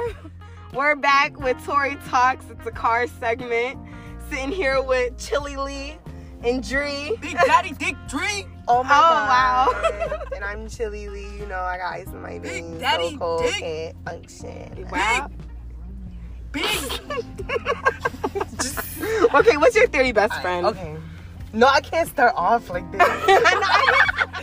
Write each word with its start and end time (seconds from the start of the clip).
we're 0.00 0.14
we're 0.72 0.96
back 0.96 1.38
with 1.38 1.62
Tori 1.64 1.96
Talks. 2.08 2.46
It's 2.50 2.66
a 2.66 2.70
car 2.70 3.06
segment. 3.06 3.78
Sitting 4.30 4.50
here 4.50 4.82
with 4.82 5.16
ChillyLee 5.16 5.98
and 6.42 6.66
Drie. 6.66 7.16
Big 7.20 7.32
Daddy 7.36 7.72
Dick 7.72 7.96
Drie. 8.08 8.46
Oh 8.66 8.82
my 8.82 8.90
Oh, 8.96 9.00
god. 9.00 9.28
wow. 9.28 10.22
and 10.34 10.44
I'm 10.44 10.66
ChillyLee. 10.66 11.38
You 11.38 11.46
know, 11.46 11.58
I 11.60 11.76
got 11.78 11.92
ice 11.92 12.06
in 12.08 12.22
my 12.22 12.38
Big 12.38 12.64
veins. 12.64 12.80
Daddy 12.80 13.10
so 13.12 13.18
cold, 13.18 13.42
Dick. 13.42 13.54
can't 13.54 13.96
function. 14.04 14.88
Wow. 14.90 15.30
Big. 16.52 16.64
Okay, 19.34 19.56
what's 19.56 19.74
your 19.74 19.88
theory, 19.88 20.12
best 20.12 20.40
friend? 20.40 20.64
Okay. 20.66 20.96
No, 21.52 21.66
I 21.66 21.80
can't 21.80 22.08
start 22.08 22.32
off 22.36 22.70
like 22.70 22.90
this. 22.92 23.02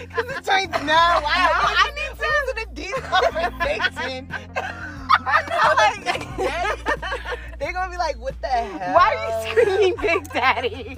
Because 0.02 0.26
it's 0.38 0.48
trying 0.48 0.72
to 0.72 0.80
know. 0.84 0.94
Wow. 0.94 1.22
I 1.26 1.92
need 1.96 2.18
to 2.18 2.26
listen 2.46 2.56
to 2.56 2.74
deep 2.74 2.96
conversation. 3.04 4.28
They're 7.60 7.74
gonna 7.74 7.92
be 7.92 7.98
like, 7.98 8.18
what 8.20 8.40
the 8.42 8.48
hell? 8.48 8.96
Why 8.96 9.16
are 9.16 9.28
you 9.28 9.64
screaming 9.64 9.96
Big 10.02 10.32
Daddy? 10.32 10.98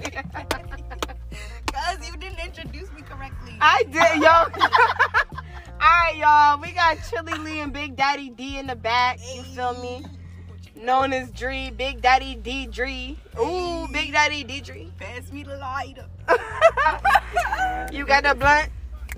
Because 1.66 2.10
you 2.10 2.18
didn't 2.18 2.40
introduce 2.40 2.92
me 2.94 3.02
correctly. 3.02 3.58
I 3.60 3.84
did, 3.84 4.22
yo. 4.22 4.30
Alright, 5.82 6.18
y'all. 6.18 6.60
We 6.62 6.72
got 6.72 6.98
ChillyLee 6.98 7.62
and 7.64 7.74
Big 7.74 7.96
Daddy 7.96 8.30
D 8.30 8.58
in 8.58 8.68
the 8.68 8.76
back. 8.76 9.20
You 9.36 9.44
feel 9.44 9.74
me? 9.82 10.06
Known 10.76 11.14
as 11.14 11.32
Drie. 11.32 11.72
Big 11.72 12.02
Daddy 12.02 12.36
D 12.36 12.68
Drie. 12.68 13.18
Ooh, 13.40 13.88
Big 13.92 14.14
Daddy 14.14 14.44
D 14.44 14.62
Drie. 14.62 14.92
Pass 15.00 15.32
me 15.32 15.44
the 15.44 15.58
lighter. 15.58 16.08
You 17.92 18.06
got 18.08 18.24
the 18.24 18.34
blunt? 18.34 18.70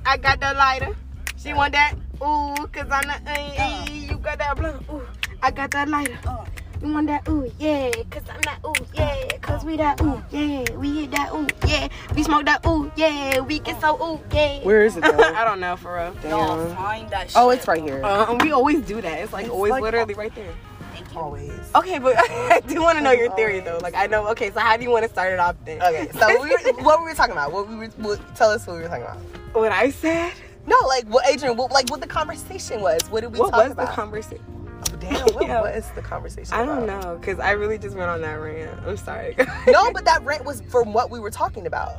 I 0.06 0.18
got 0.18 0.42
the 0.42 0.54
lighter. 0.54 0.96
She 1.38 1.54
want 1.54 1.72
that? 1.74 1.94
Ooh, 2.22 2.68
cause 2.68 2.88
I'm 2.90 3.04
the 3.08 3.62
uh, 3.62 3.86
you 3.92 4.18
got 4.18 4.38
that 4.40 4.56
blunt. 4.58 4.84
Ooh, 4.92 5.02
I 5.42 5.52
got 5.52 5.72
that 5.72 5.88
lighter. 5.90 6.18
Uh. 6.28 6.46
You 6.82 6.94
want 6.94 7.08
that? 7.08 7.28
Ooh, 7.30 7.50
yeah, 7.58 7.90
cause 8.10 8.24
I'm 8.30 8.42
that. 8.42 8.60
Ooh, 8.66 8.74
yeah, 8.94 9.38
cause 9.42 9.64
we 9.64 9.78
that. 9.78 10.02
Ooh, 10.02 10.22
yeah, 10.30 10.66
we 10.76 11.02
hit 11.02 11.12
that. 11.12 11.34
Ooh, 11.34 11.48
yeah, 11.68 11.88
we 12.16 12.22
smoke 12.24 12.46
that. 12.46 12.66
Ooh, 12.66 12.92
yeah, 12.96 13.40
we 13.40 13.60
get 13.60 13.80
so. 13.80 13.96
Ooh, 14.04 14.20
yeah. 14.32 14.60
Where 14.60 14.86
is 14.86 14.98
it 14.98 15.02
though? 15.02 15.18
I 15.36 15.46
don't 15.46 15.60
know 15.60 15.78
for 15.78 15.96
real. 15.96 16.30
Y'all 16.30 16.74
find 16.76 17.10
that 17.10 17.30
shit. 17.30 17.38
Oh, 17.38 17.50
it's 17.50 17.68
right 17.68 17.82
here. 17.82 18.04
Uh, 18.04 18.38
we 18.42 18.52
always 18.52 18.82
do 18.86 19.02
that. 19.02 19.20
It's 19.20 19.34
like 19.34 19.46
It's 19.46 19.54
always 19.54 19.72
like- 19.72 19.84
literally 19.84 20.14
right 20.16 20.34
there. 20.36 20.54
Thank 20.94 21.12
you. 21.14 21.20
Always. 21.20 21.52
Okay, 21.76 21.98
but 22.00 22.16
I 22.20 22.62
do 22.68 22.82
want 22.82 22.98
to 22.98 23.04
know 23.04 23.12
your 23.12 23.34
theory 23.36 23.62
though. 23.62 23.80
Like 23.82 23.96
I 23.96 24.08
know. 24.08 24.28
Okay, 24.30 24.52
so 24.52 24.60
how 24.60 24.76
do 24.78 24.84
you 24.84 24.90
want 24.90 25.04
to 25.04 25.10
start 25.10 25.34
it 25.34 25.40
off 25.40 25.56
then? 25.66 25.82
Okay, 25.82 26.10
so 26.12 26.42
we 26.42 26.50
were, 26.50 26.84
what 26.84 27.00
were 27.00 27.06
we 27.06 27.14
talking 27.14 27.32
about? 27.34 27.52
What 27.52 27.68
we 27.70 27.76
were, 27.76 27.88
what, 27.98 28.36
tell 28.36 28.50
us 28.50 28.68
what 28.68 28.76
we 28.78 28.82
were 28.84 28.88
talking 28.90 29.04
about. 29.04 29.18
What 29.54 29.72
I 29.72 29.90
said? 29.90 30.34
No, 30.68 30.76
like 30.88 31.06
what 31.08 31.28
Adrian, 31.28 31.58
what, 31.58 31.72
like 31.72 31.90
what 31.90 32.02
the 32.02 32.08
conversation 32.08 32.82
was. 32.82 33.02
What 33.10 33.22
did 33.22 33.32
we 33.34 33.40
What 33.40 33.52
talk 33.52 33.64
was 33.64 33.72
about? 33.74 33.90
the 33.90 33.94
conversation? 33.94 34.44
Oh, 34.92 34.96
damn, 34.98 35.26
what 35.36 35.46
Yeah. 35.48 35.62
was 35.62 35.90
the 35.96 36.02
conversation? 36.02 36.54
I 36.54 36.66
don't 36.66 36.84
about? 36.90 37.04
know, 37.04 37.20
cause 37.20 37.40
I 37.40 37.52
really 37.52 37.78
just 37.78 37.96
went 37.96 38.10
on 38.10 38.22
that 38.22 38.34
rant. 38.36 38.80
I'm 38.86 38.98
sorry. 38.98 39.36
No, 39.68 39.92
but 39.92 40.06
that 40.06 40.24
rant 40.24 40.46
was 40.46 40.62
from 40.70 40.94
what 40.94 41.10
we 41.12 41.20
were 41.20 41.32
talking 41.32 41.68
about. 41.68 41.98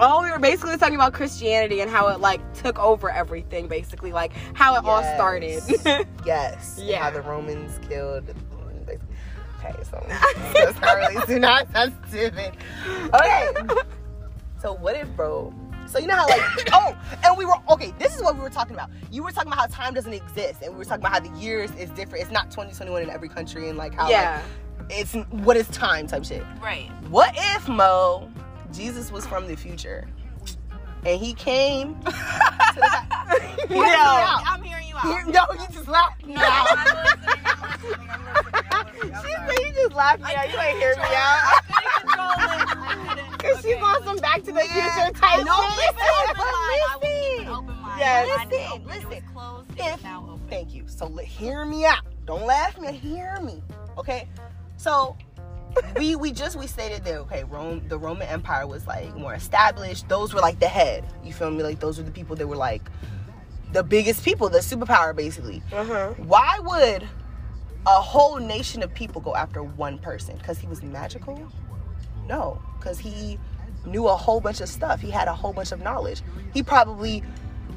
Oh, 0.00 0.22
we 0.24 0.30
were 0.32 0.40
basically 0.40 0.76
talking 0.76 0.96
about 0.96 1.12
Christianity 1.12 1.80
and 1.80 1.88
how 1.88 2.08
it 2.08 2.18
like 2.20 2.40
took 2.54 2.80
over 2.80 3.10
everything, 3.10 3.68
basically, 3.68 4.10
like 4.12 4.32
how 4.54 4.74
it 4.76 4.84
all 4.84 5.02
started. 5.14 5.62
Yes. 6.26 6.80
Yeah. 6.82 7.02
How 7.02 7.10
the 7.10 7.20
Romans 7.22 7.78
killed. 7.88 8.24
Okay, 9.66 9.74
so 9.84 10.04
that's 10.54 10.80
not 10.80 10.96
really 10.96 11.24
too 11.26 11.38
not 11.38 11.70
sensitive. 11.72 12.36
Okay. 13.14 13.48
So 14.60 14.72
what 14.74 14.96
if, 14.96 15.08
bro? 15.16 15.54
So 15.86 15.98
you 15.98 16.06
know 16.06 16.16
how 16.16 16.26
like 16.28 16.42
oh, 16.72 16.96
and 17.24 17.36
we 17.36 17.44
were 17.44 17.56
okay. 17.70 17.92
This 17.98 18.14
is 18.16 18.22
what 18.22 18.34
we 18.34 18.40
were 18.40 18.50
talking 18.50 18.74
about. 18.74 18.90
You 19.10 19.22
were 19.22 19.32
talking 19.32 19.52
about 19.52 19.70
how 19.70 19.84
time 19.84 19.94
doesn't 19.94 20.12
exist, 20.12 20.62
and 20.62 20.72
we 20.72 20.78
were 20.78 20.84
talking 20.84 21.04
about 21.04 21.12
how 21.12 21.20
the 21.20 21.40
years 21.40 21.70
is 21.76 21.90
different. 21.90 22.24
It's 22.24 22.32
not 22.32 22.50
2021 22.50 23.02
in 23.02 23.10
every 23.10 23.28
country, 23.28 23.68
and 23.68 23.78
like 23.78 23.94
how 23.94 24.08
yeah. 24.08 24.42
like, 24.78 24.92
it's 24.92 25.14
what 25.30 25.56
is 25.56 25.68
time 25.68 26.06
type 26.06 26.24
shit. 26.24 26.42
Right. 26.60 26.90
What 27.08 27.34
if 27.36 27.68
Mo, 27.68 28.30
Jesus 28.72 29.10
was 29.10 29.26
from 29.26 29.46
the 29.46 29.56
future, 29.56 30.08
and 31.04 31.20
he 31.20 31.34
came 31.34 31.94
to 32.00 32.10
the. 32.10 33.04
I'm 34.46 34.62
hearing 34.62 34.88
you 34.88 34.96
out. 34.96 35.26
No, 35.26 35.46
you 35.52 35.66
just 35.72 35.88
laughed. 35.88 36.26
No, 36.26 36.34
I'm 36.38 37.04
listening. 37.04 37.36
I'm 37.46 37.72
listening. 37.72 38.08
I'm 38.10 38.26
listening. 38.36 38.70
I'm 38.72 38.86
listening. 38.96 39.14
I'm 39.14 39.24
She 39.24 39.56
said 39.56 39.66
you 39.66 39.72
just 39.74 39.92
laughed 39.94 40.20
me 40.20 40.34
out. 40.34 40.52
You 40.52 40.58
ain't 40.58 40.78
hear 40.78 40.96
me 40.96 41.02
out. 41.02 41.60
the 44.54 44.64
Yeah. 44.74 45.04
Future 45.06 45.20
type 45.20 45.44
No, 45.44 45.60
shit. 45.70 45.76
listen, 45.76 45.96
Open 46.30 46.36
mind. 46.36 46.52
I 46.82 46.88
will 46.94 47.00
keep 47.00 47.48
an 47.48 47.66
listen. 47.66 47.98
Yes. 47.98 48.28
Listen, 48.28 48.42
open 48.42 48.52
it. 48.52 48.74
It 48.74 48.84
was 48.84 49.04
listen. 49.04 49.24
closed. 49.32 49.70
If- 49.76 50.02
now 50.02 50.28
open. 50.30 50.48
Thank 50.48 50.74
you. 50.74 50.84
So 50.86 51.06
let, 51.06 51.24
hear 51.26 51.64
me 51.64 51.84
out. 51.84 51.98
Don't 52.26 52.44
laugh 52.46 52.78
me. 52.80 52.92
Hear 52.92 53.38
me. 53.40 53.62
Okay. 53.98 54.28
So 54.76 55.16
we 55.96 56.14
we 56.16 56.30
just 56.32 56.56
we 56.56 56.66
stated 56.66 57.04
that 57.04 57.14
okay, 57.20 57.44
Rome 57.44 57.82
the 57.88 57.98
Roman 57.98 58.28
Empire 58.28 58.66
was 58.66 58.86
like 58.86 59.14
more 59.16 59.34
established. 59.34 60.08
Those 60.08 60.32
were 60.34 60.40
like 60.40 60.60
the 60.60 60.68
head. 60.68 61.04
You 61.24 61.32
feel 61.32 61.50
me? 61.50 61.62
Like 61.62 61.80
those 61.80 61.98
were 61.98 62.04
the 62.04 62.10
people 62.12 62.36
that 62.36 62.46
were 62.46 62.56
like 62.56 62.82
the 63.72 63.82
biggest 63.82 64.24
people, 64.24 64.48
the 64.48 64.58
superpower 64.60 65.14
basically. 65.16 65.62
Uh 65.72 65.84
huh. 65.84 66.08
Why 66.18 66.58
would 66.62 67.02
a 67.86 68.00
whole 68.00 68.38
nation 68.38 68.82
of 68.82 68.94
people 68.94 69.20
go 69.20 69.34
after 69.34 69.62
one 69.62 69.98
person? 69.98 70.36
Because 70.36 70.58
he 70.58 70.66
was 70.68 70.82
magical? 70.82 71.50
No, 72.28 72.62
because 72.78 72.98
he 72.98 73.38
knew 73.86 74.08
a 74.08 74.16
whole 74.16 74.40
bunch 74.40 74.60
of 74.60 74.68
stuff. 74.68 75.00
He 75.00 75.10
had 75.10 75.28
a 75.28 75.34
whole 75.34 75.52
bunch 75.52 75.72
of 75.72 75.80
knowledge. 75.80 76.22
He 76.52 76.62
probably 76.62 77.22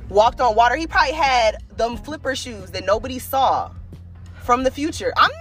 walked 0.10 0.42
on 0.42 0.56
water. 0.56 0.76
He 0.76 0.88
probably 0.88 1.14
had 1.14 1.58
them 1.76 1.98
flipper 1.98 2.36
shoes 2.36 2.72
that 2.72 2.86
nobody 2.86 3.20
saw 3.20 3.72
from 4.44 4.64
the 4.64 4.72
future. 4.72 5.14
I'm. 5.18 5.32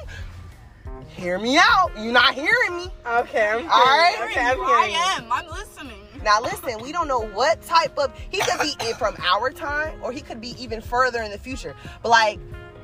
Hear 1.09 1.39
me 1.39 1.57
out. 1.57 1.93
You're 1.97 2.13
not 2.13 2.35
hearing 2.35 2.77
me. 2.77 2.93
Okay, 3.07 3.49
I'm 3.49 3.61
hearing 3.61 3.71
All 3.73 3.81
right. 3.81 4.17
you. 4.19 4.25
Okay, 4.27 4.41
I'm 4.41 4.57
hearing. 4.57 4.95
I 4.95 5.17
am. 5.19 5.33
I'm 5.33 5.47
listening. 5.47 5.97
Now 6.23 6.43
listen, 6.43 6.83
we 6.83 6.93
don't 6.93 7.09
know 7.09 7.21
what 7.21 7.63
type 7.63 7.97
of 7.99 8.13
he 8.31 8.41
could 8.41 8.61
be 8.61 8.75
in 8.87 8.95
from 8.97 9.17
our 9.23 9.51
time 9.51 9.99
or 10.03 10.13
he 10.13 10.21
could 10.21 10.41
be 10.41 10.61
even 10.63 10.81
further 10.81 11.23
in 11.23 11.31
the 11.31 11.39
future. 11.39 11.75
But 12.03 12.09
like, 12.09 12.41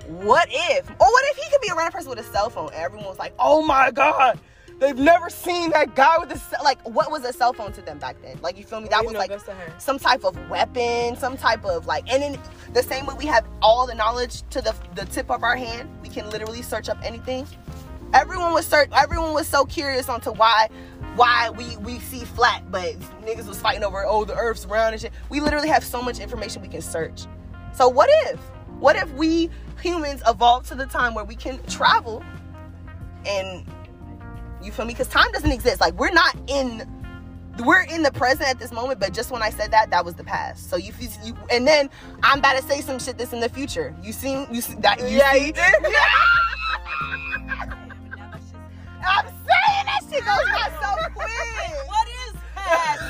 what 0.06 0.48
if? 0.50 0.88
Or 0.88 1.06
what 1.06 1.24
if 1.30 1.36
he 1.36 1.50
could 1.50 1.60
be 1.60 1.68
a 1.68 1.74
random 1.74 1.92
person 1.92 2.08
with 2.08 2.20
a 2.20 2.24
cell 2.24 2.48
phone 2.50 2.68
and 2.68 2.76
everyone 2.76 3.06
was 3.06 3.18
like, 3.18 3.34
oh 3.38 3.60
my 3.62 3.90
god, 3.90 4.38
they've 4.78 4.96
never 4.96 5.30
seen 5.30 5.70
that 5.70 5.94
guy 5.94 6.18
with 6.18 6.30
a 6.30 6.62
like 6.62 6.80
what 6.88 7.10
was 7.10 7.24
a 7.24 7.32
cell 7.32 7.52
phone 7.52 7.72
to 7.72 7.82
them 7.82 7.98
back 7.98 8.16
then? 8.22 8.38
Like 8.42 8.58
you 8.58 8.64
feel 8.64 8.80
me? 8.80 8.88
That 8.88 9.04
was 9.04 9.14
like 9.14 9.30
this 9.30 9.42
to 9.44 9.52
her. 9.52 9.74
some 9.78 9.98
type 9.98 10.24
of 10.24 10.36
weapon, 10.48 11.16
some 11.16 11.36
type 11.36 11.64
of 11.64 11.86
like 11.86 12.10
and 12.12 12.22
in 12.22 12.40
the 12.72 12.82
same 12.82 13.06
way 13.06 13.14
we 13.16 13.26
have 13.26 13.46
all 13.60 13.86
the 13.86 13.94
knowledge 13.94 14.42
to 14.50 14.60
the 14.60 14.74
the 14.94 15.04
tip 15.06 15.30
of 15.30 15.42
our 15.42 15.56
hand, 15.56 15.88
we 16.02 16.08
can 16.08 16.28
literally 16.30 16.62
search 16.62 16.88
up 16.88 16.98
anything. 17.02 17.46
Everyone 18.14 18.52
was 18.52 18.66
search 18.66 18.90
everyone 18.94 19.32
was 19.32 19.48
so 19.48 19.64
curious 19.64 20.08
onto 20.08 20.32
why 20.32 20.68
why 21.16 21.50
we 21.50 21.76
we 21.78 21.98
see 21.98 22.24
flat, 22.24 22.70
but 22.70 22.98
niggas 23.24 23.46
was 23.46 23.60
fighting 23.60 23.84
over 23.84 24.04
oh 24.06 24.24
the 24.24 24.36
earth's 24.36 24.66
round 24.66 24.94
and 24.94 25.02
shit. 25.02 25.12
We 25.28 25.40
literally 25.40 25.68
have 25.68 25.84
so 25.84 26.02
much 26.02 26.18
information 26.18 26.62
we 26.62 26.68
can 26.68 26.82
search. 26.82 27.22
So 27.72 27.88
what 27.88 28.10
if? 28.26 28.38
What 28.78 28.96
if 28.96 29.10
we 29.12 29.48
humans 29.80 30.22
evolved 30.26 30.68
to 30.68 30.74
the 30.74 30.86
time 30.86 31.14
where 31.14 31.24
we 31.24 31.36
can 31.36 31.62
travel 31.64 32.22
and 33.26 33.64
you 34.64 34.72
feel 34.72 34.84
me? 34.84 34.92
Because 34.94 35.08
time 35.08 35.30
doesn't 35.32 35.52
exist. 35.52 35.80
Like 35.80 35.94
we're 35.94 36.10
not 36.12 36.36
in 36.46 36.88
we're 37.58 37.82
in 37.82 38.02
the 38.02 38.10
present 38.10 38.48
at 38.48 38.58
this 38.58 38.72
moment, 38.72 38.98
but 38.98 39.12
just 39.12 39.30
when 39.30 39.42
I 39.42 39.50
said 39.50 39.70
that, 39.72 39.90
that 39.90 40.04
was 40.04 40.14
the 40.14 40.24
past. 40.24 40.70
So 40.70 40.76
you, 40.76 40.92
you 41.22 41.36
and 41.50 41.66
then 41.66 41.90
I'm 42.22 42.38
about 42.38 42.56
to 42.56 42.62
say 42.62 42.80
some 42.80 42.98
shit 42.98 43.18
that's 43.18 43.32
in 43.32 43.40
the 43.40 43.48
future. 43.48 43.94
You 44.02 44.12
seen 44.12 44.46
you 44.50 44.60
see 44.62 44.74
that? 44.76 45.00
You 45.00 45.18
Yeah, 45.18 45.32
see? 45.32 45.46
you 45.46 45.52
did. 45.52 45.74
I'm 49.04 49.26
saying 49.26 49.86
that 49.86 50.00
shit 50.10 50.24
goes 50.24 50.48
by 50.50 50.70
so 50.80 51.10
quick. 51.14 51.28
What 51.86 52.08
is 52.08 52.34
past? 52.54 53.02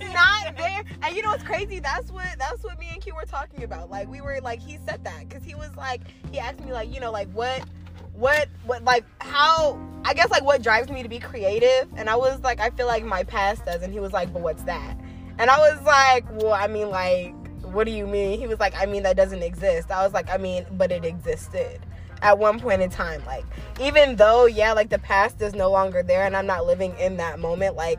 it's 0.00 0.12
not 0.14 0.56
there. 0.56 0.84
And 1.02 1.16
you 1.16 1.22
know 1.22 1.30
what's 1.30 1.42
crazy? 1.42 1.80
That's 1.80 2.10
what 2.12 2.26
that's 2.38 2.62
what 2.62 2.78
me 2.78 2.88
and 2.92 3.02
Q 3.02 3.14
were 3.14 3.24
talking 3.24 3.64
about. 3.64 3.90
Like 3.90 4.08
we 4.08 4.20
were 4.20 4.38
like 4.42 4.60
he 4.60 4.78
said 4.86 5.02
that 5.04 5.28
because 5.28 5.42
he 5.42 5.54
was 5.54 5.74
like 5.76 6.02
he 6.30 6.38
asked 6.38 6.60
me 6.60 6.72
like 6.72 6.92
you 6.94 7.00
know 7.00 7.10
like 7.10 7.28
what 7.32 7.64
what 8.12 8.48
what 8.64 8.84
like 8.84 9.04
how 9.20 9.78
I 10.04 10.14
guess 10.14 10.30
like 10.30 10.44
what 10.44 10.62
drives 10.62 10.90
me 10.90 11.02
to 11.02 11.08
be 11.08 11.18
creative 11.18 11.88
and 11.96 12.10
I 12.10 12.16
was 12.16 12.40
like 12.40 12.60
I 12.60 12.70
feel 12.70 12.86
like 12.86 13.04
my 13.04 13.22
past 13.24 13.64
does 13.64 13.82
and 13.82 13.92
he 13.92 14.00
was 14.00 14.12
like 14.12 14.32
but 14.32 14.42
what's 14.42 14.62
that? 14.64 14.96
And 15.38 15.50
I 15.50 15.58
was 15.58 15.80
like 15.82 16.24
well 16.42 16.52
I 16.52 16.66
mean 16.66 16.90
like 16.90 17.34
what 17.64 17.84
do 17.84 17.92
you 17.92 18.06
mean? 18.06 18.38
He 18.38 18.46
was 18.46 18.60
like 18.60 18.74
I 18.76 18.86
mean 18.86 19.02
that 19.04 19.16
doesn't 19.16 19.42
exist. 19.42 19.90
I 19.90 20.04
was 20.04 20.12
like 20.12 20.30
I 20.30 20.36
mean 20.36 20.66
but 20.72 20.92
it 20.92 21.04
existed 21.04 21.80
at 22.20 22.38
one 22.38 22.60
point 22.60 22.82
in 22.82 22.90
time. 22.90 23.24
Like 23.24 23.44
even 23.80 24.16
though 24.16 24.46
yeah 24.46 24.72
like 24.72 24.90
the 24.90 24.98
past 24.98 25.40
is 25.40 25.54
no 25.54 25.70
longer 25.70 26.02
there 26.02 26.24
and 26.24 26.36
I'm 26.36 26.46
not 26.46 26.66
living 26.66 26.94
in 26.98 27.16
that 27.16 27.38
moment 27.38 27.76
like 27.76 27.98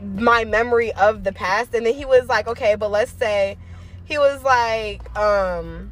my 0.00 0.44
memory 0.44 0.92
of 0.92 1.24
the 1.24 1.32
past 1.32 1.74
and 1.74 1.86
then 1.86 1.94
he 1.94 2.04
was 2.04 2.26
like 2.28 2.46
okay 2.46 2.74
but 2.74 2.90
let's 2.90 3.12
say 3.12 3.56
he 4.04 4.18
was 4.18 4.42
like 4.42 5.16
um 5.16 5.90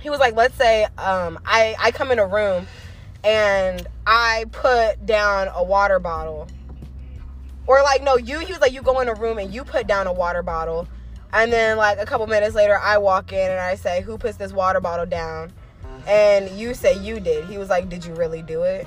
he 0.00 0.10
was 0.10 0.20
like 0.20 0.34
let's 0.34 0.54
say 0.54 0.84
um 0.98 1.38
i 1.44 1.74
i 1.78 1.90
come 1.90 2.10
in 2.10 2.18
a 2.18 2.26
room 2.26 2.66
and 3.24 3.86
i 4.06 4.44
put 4.52 5.04
down 5.06 5.48
a 5.54 5.62
water 5.62 5.98
bottle 5.98 6.48
or 7.66 7.82
like 7.82 8.02
no 8.02 8.16
you 8.16 8.38
he 8.40 8.52
was 8.52 8.60
like 8.60 8.72
you 8.72 8.82
go 8.82 9.00
in 9.00 9.08
a 9.08 9.14
room 9.14 9.38
and 9.38 9.52
you 9.52 9.64
put 9.64 9.86
down 9.86 10.06
a 10.06 10.12
water 10.12 10.42
bottle 10.42 10.88
and 11.32 11.52
then 11.52 11.76
like 11.76 11.98
a 11.98 12.06
couple 12.06 12.26
minutes 12.26 12.54
later 12.54 12.78
i 12.78 12.98
walk 12.98 13.32
in 13.32 13.50
and 13.50 13.60
i 13.60 13.74
say 13.74 14.00
who 14.00 14.16
puts 14.18 14.36
this 14.36 14.52
water 14.52 14.80
bottle 14.80 15.06
down 15.06 15.52
and 16.06 16.50
you 16.50 16.74
say 16.74 16.98
you 16.98 17.20
did. 17.20 17.44
He 17.46 17.58
was 17.58 17.68
like, 17.68 17.88
"Did 17.88 18.04
you 18.04 18.14
really 18.14 18.42
do 18.42 18.62
it?" 18.62 18.86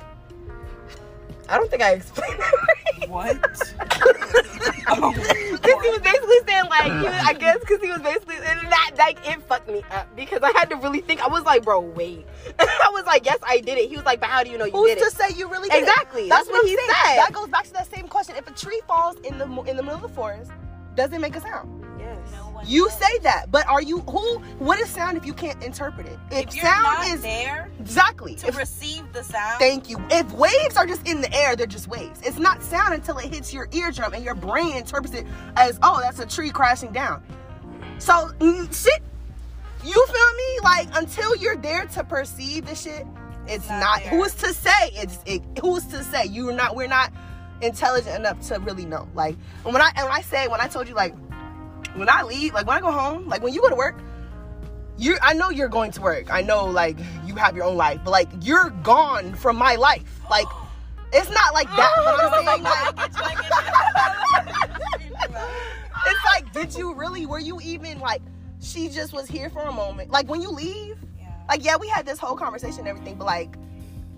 I 1.48 1.56
don't 1.58 1.70
think 1.70 1.82
I 1.82 1.92
explained 1.92 2.38
that 2.38 2.52
right. 2.52 3.10
What? 3.10 3.74
Oh, 4.86 5.12
because 5.62 5.82
he 5.82 5.90
was 5.90 6.00
basically 6.00 6.40
saying 6.46 6.64
like, 6.68 6.84
he 6.84 6.90
was, 6.90 7.24
I 7.24 7.32
guess 7.32 7.58
because 7.60 7.80
he 7.80 7.88
was 7.88 8.02
basically 8.02 8.36
and 8.36 8.70
that 8.70 8.92
like 8.98 9.18
it 9.26 9.40
fucked 9.42 9.68
me 9.68 9.82
up 9.90 10.14
because 10.14 10.40
I 10.42 10.52
had 10.52 10.68
to 10.70 10.76
really 10.76 11.00
think. 11.00 11.22
I 11.22 11.28
was 11.28 11.44
like, 11.44 11.64
bro, 11.64 11.80
wait. 11.80 12.26
I 12.58 12.90
was 12.92 13.04
like, 13.06 13.24
yes, 13.24 13.38
I 13.42 13.60
did 13.60 13.78
it. 13.78 13.88
He 13.88 13.96
was 13.96 14.04
like, 14.04 14.20
but 14.20 14.28
how 14.28 14.42
do 14.44 14.50
you 14.50 14.58
know 14.58 14.66
you 14.66 14.72
Who's 14.72 14.88
did 14.90 14.98
it? 14.98 15.04
Who's 15.04 15.14
to 15.14 15.18
say 15.18 15.38
you 15.38 15.48
really 15.48 15.68
did 15.68 15.78
it? 15.78 15.88
Exactly. 15.88 16.28
That's, 16.28 16.48
what, 16.48 16.60
I'm 16.60 16.66
he 16.66 16.76
saying. 16.76 16.88
said. 16.88 17.16
That 17.16 17.30
goes 17.32 17.48
back 17.48 17.64
to 17.64 17.72
that 17.72 17.90
same 17.90 18.08
question. 18.08 18.36
If 18.36 18.46
a 18.46 18.52
tree 18.52 18.80
falls 18.86 19.16
in 19.20 19.38
the 19.38 19.44
in 19.44 19.76
the 19.76 19.82
middle 19.82 19.96
of 19.96 20.02
the 20.02 20.08
forest, 20.08 20.50
does 20.94 21.12
it 21.12 21.20
make 21.20 21.34
a 21.34 21.40
sound? 21.40 21.83
Yes. 22.66 22.72
No 22.72 22.82
one 22.82 22.90
You 22.90 22.90
say 22.90 23.18
that, 23.22 23.50
but 23.50 23.66
are 23.68 23.82
you 23.82 24.00
who? 24.00 24.38
What 24.58 24.78
is 24.78 24.88
sound 24.88 25.16
if 25.16 25.24
you 25.26 25.34
can't 25.34 25.62
interpret 25.62 26.06
it? 26.06 26.18
If, 26.30 26.48
If 26.48 26.54
you're 26.56 26.64
sound 26.64 26.82
not 26.82 27.06
is 27.08 27.22
there 27.22 27.70
exactly. 27.80 28.34
to 28.36 28.48
If, 28.48 28.56
receive 28.56 29.12
the 29.12 29.22
sound, 29.22 29.58
thank 29.58 29.88
you. 29.90 29.98
If 30.10 30.32
waves 30.32 30.76
are 30.76 30.86
just 30.86 31.06
in 31.08 31.20
the 31.20 31.32
air, 31.34 31.56
they're 31.56 31.66
just 31.66 31.88
waves. 31.88 32.20
It's 32.22 32.38
not 32.38 32.62
sound 32.62 32.94
until 32.94 33.18
it 33.18 33.32
hits 33.32 33.52
your 33.52 33.68
eardrum 33.72 34.14
and 34.14 34.24
your 34.24 34.34
brain 34.34 34.76
interprets 34.76 35.14
it 35.14 35.26
as, 35.56 35.78
oh, 35.82 36.00
that's 36.00 36.18
a 36.18 36.26
tree 36.26 36.50
crashing 36.50 36.92
down. 36.92 37.22
So 37.98 38.30
shit. 38.72 39.02
You 39.84 40.06
feel 40.06 40.34
me? 40.36 40.60
Like 40.62 40.88
until 40.94 41.36
you're 41.36 41.56
there 41.56 41.84
to 41.86 42.04
perceive 42.04 42.66
the 42.66 42.74
shit, 42.74 43.06
it's 43.46 43.68
Not 43.68 43.80
not. 43.80 44.00
Who's 44.02 44.34
to 44.36 44.54
say? 44.54 44.70
It's 44.94 45.18
it, 45.26 45.42
who's 45.60 45.84
to 45.88 46.02
say? 46.02 46.24
You're 46.26 46.54
not. 46.54 46.74
We're 46.74 46.86
not 46.88 47.12
intelligent 47.60 48.16
enough 48.16 48.40
to 48.48 48.58
really 48.60 48.84
know. 48.86 49.08
Like 49.14 49.36
and 49.64 49.72
when 49.72 49.82
I 49.82 49.90
and 49.96 50.06
when 50.08 50.12
I 50.12 50.22
say 50.22 50.48
when 50.48 50.60
I 50.60 50.68
told 50.68 50.88
you 50.88 50.94
like 50.94 51.14
when 51.94 52.08
I 52.08 52.22
leave, 52.22 52.54
like 52.54 52.66
when 52.66 52.76
I 52.76 52.80
go 52.80 52.90
home, 52.90 53.28
like 53.28 53.42
when 53.42 53.54
you 53.54 53.60
go 53.60 53.68
to 53.68 53.76
work, 53.76 53.98
you 54.96 55.16
I 55.22 55.34
know 55.34 55.50
you're 55.50 55.68
going 55.68 55.90
to 55.92 56.00
work. 56.00 56.32
I 56.32 56.42
know 56.42 56.66
like 56.66 56.96
you 57.26 57.34
have 57.36 57.56
your 57.56 57.64
own 57.64 57.76
life, 57.76 58.00
but 58.04 58.10
like 58.10 58.28
you're 58.42 58.70
gone 58.82 59.34
from 59.34 59.56
my 59.56 59.76
life. 59.76 60.02
Like 60.30 60.46
it's 61.12 61.30
not 61.30 61.54
like 61.54 61.68
that. 61.68 61.92
But 61.96 62.24
I'm 62.24 62.44
saying 62.46 62.62
like 62.62 63.10
it's 66.06 66.24
like, 66.26 66.52
did 66.52 66.74
you 66.76 66.94
really? 66.94 67.26
Were 67.26 67.40
you 67.40 67.60
even 67.62 68.00
like? 68.00 68.22
She 68.60 68.88
just 68.88 69.12
was 69.12 69.28
here 69.28 69.50
for 69.50 69.62
a 69.62 69.72
moment. 69.72 70.10
Like 70.10 70.28
when 70.28 70.40
you 70.40 70.50
leave, 70.50 70.96
like 71.48 71.62
yeah, 71.64 71.76
we 71.76 71.88
had 71.88 72.06
this 72.06 72.18
whole 72.18 72.36
conversation 72.36 72.80
and 72.80 72.88
everything, 72.88 73.16
but 73.16 73.26
like 73.26 73.56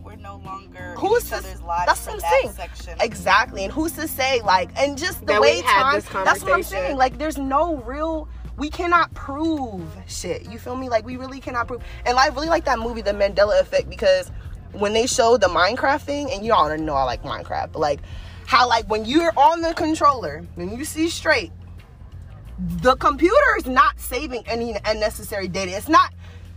we're 0.06 0.14
no 0.16 0.36
longer 0.44 0.94
Who's 0.96 1.30
in 1.32 1.38
each 1.38 1.58
to- 1.58 1.64
lives 1.66 1.86
that's 1.86 2.04
for 2.04 2.12
what 2.12 2.14
I'm 2.14 2.20
that 2.20 2.30
saying. 2.42 2.52
section. 2.52 2.96
exactly. 3.00 3.64
And 3.64 3.72
who's 3.72 3.92
to 3.92 4.06
say 4.06 4.40
like? 4.42 4.70
And 4.78 4.96
just 4.96 5.20
the 5.20 5.26
That 5.26 5.40
we 5.40 5.48
way 5.48 5.60
had 5.62 5.82
time. 5.82 5.94
this 5.96 6.08
That's 6.08 6.42
what 6.44 6.52
I'm 6.52 6.62
saying. 6.62 6.96
Like 6.96 7.18
there's 7.18 7.38
no 7.38 7.76
real. 7.78 8.28
We 8.56 8.70
cannot 8.70 9.12
prove 9.14 9.82
shit. 10.06 10.48
You 10.50 10.58
feel 10.58 10.76
me? 10.76 10.88
Like 10.88 11.04
we 11.04 11.16
really 11.16 11.40
cannot 11.40 11.66
prove. 11.68 11.82
And 12.06 12.16
I 12.18 12.28
really 12.28 12.48
like 12.48 12.64
that 12.66 12.78
movie, 12.78 13.02
The 13.02 13.10
Mandela 13.12 13.60
Effect, 13.60 13.90
because 13.90 14.30
when 14.72 14.92
they 14.94 15.06
showed 15.06 15.40
the 15.42 15.48
Minecraft 15.48 16.00
thing, 16.02 16.30
and 16.30 16.44
you 16.44 16.54
all 16.54 16.74
know 16.78 16.94
I 16.94 17.02
like 17.02 17.22
Minecraft, 17.22 17.72
but 17.72 17.80
like 17.80 18.00
how 18.46 18.68
like 18.68 18.88
when 18.88 19.04
you're 19.04 19.32
on 19.36 19.60
the 19.60 19.74
controller 19.74 20.44
and 20.56 20.78
you 20.78 20.84
see 20.84 21.08
straight, 21.10 21.50
the 22.58 22.94
computer 22.96 23.56
is 23.58 23.66
not 23.66 23.98
saving 24.00 24.44
any 24.46 24.76
unnecessary 24.84 25.48
data. 25.48 25.76
It's 25.76 25.88
not. 25.88 26.14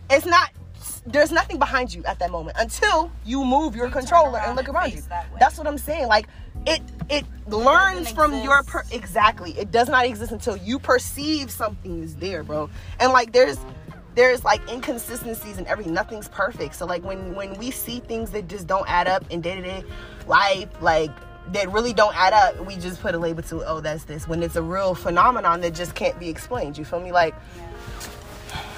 It's 0.09 0.25
not. 0.25 0.51
There's 1.11 1.31
nothing 1.31 1.57
behind 1.59 1.93
you 1.93 2.03
at 2.05 2.19
that 2.19 2.31
moment 2.31 2.57
until 2.59 3.11
you 3.25 3.43
move 3.43 3.75
your 3.75 3.87
You 3.87 3.91
controller 3.91 4.39
and 4.39 4.55
look 4.55 4.67
and 4.67 4.75
around 4.75 4.93
you. 4.93 5.01
that. 5.09 5.27
That's 5.39 5.57
what 5.57 5.67
I'm 5.67 5.77
saying. 5.77 6.07
Like 6.07 6.27
it. 6.65 6.81
It 7.09 7.25
learns 7.47 8.11
doesn't 8.11 8.15
from 8.15 8.43
your 8.43 8.61
per- 8.63 8.83
exactly. 8.91 9.51
It 9.57 9.71
does 9.71 9.89
not 9.89 10.05
exist 10.05 10.31
until 10.31 10.55
you 10.57 10.77
perceive 10.77 11.49
something 11.49 12.03
is 12.03 12.15
there, 12.17 12.43
bro. 12.43 12.69
And 12.99 13.11
like 13.11 13.31
there's 13.31 13.57
there's 14.13 14.43
like 14.43 14.61
inconsistencies 14.69 15.57
and 15.57 15.65
everything. 15.65 15.93
Nothing's 15.93 16.27
perfect. 16.27 16.75
So 16.75 16.85
like 16.85 17.03
when 17.03 17.33
when 17.33 17.57
we 17.57 17.71
see 17.71 17.99
things 18.01 18.29
that 18.31 18.47
just 18.47 18.67
don't 18.67 18.87
add 18.87 19.07
up 19.07 19.23
in 19.31 19.41
day 19.41 19.55
to 19.55 19.61
day 19.61 19.83
life, 20.27 20.69
like 20.81 21.09
that 21.53 21.71
really 21.71 21.93
don't 21.93 22.15
add 22.15 22.33
up, 22.33 22.63
we 22.67 22.75
just 22.75 23.01
put 23.01 23.15
a 23.15 23.17
label 23.17 23.41
to 23.43 23.65
oh 23.65 23.79
that's 23.79 24.03
this. 24.03 24.27
When 24.27 24.43
it's 24.43 24.55
a 24.55 24.61
real 24.61 24.93
phenomenon 24.93 25.61
that 25.61 25.73
just 25.73 25.95
can't 25.95 26.19
be 26.19 26.29
explained. 26.29 26.77
You 26.77 26.85
feel 26.85 26.99
me? 26.99 27.11
Like, 27.11 27.33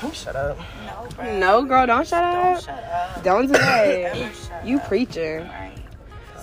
oh, 0.04 0.12
shut 0.12 0.36
up. 0.36 0.58
no, 0.86 1.08
bro. 1.16 1.40
No, 1.40 1.66
girl, 1.66 1.86
don't 1.88 2.08
shut 2.08 2.22
Don't 2.24 2.56
up. 2.56 2.64
shut 2.64 2.84
up. 2.84 3.24
Don't 3.24 3.48
do 3.48 3.54
that. 3.54 4.66
You 4.66 4.78
up. 4.78 4.88
preaching. 4.88 5.40
Right. 5.42 5.74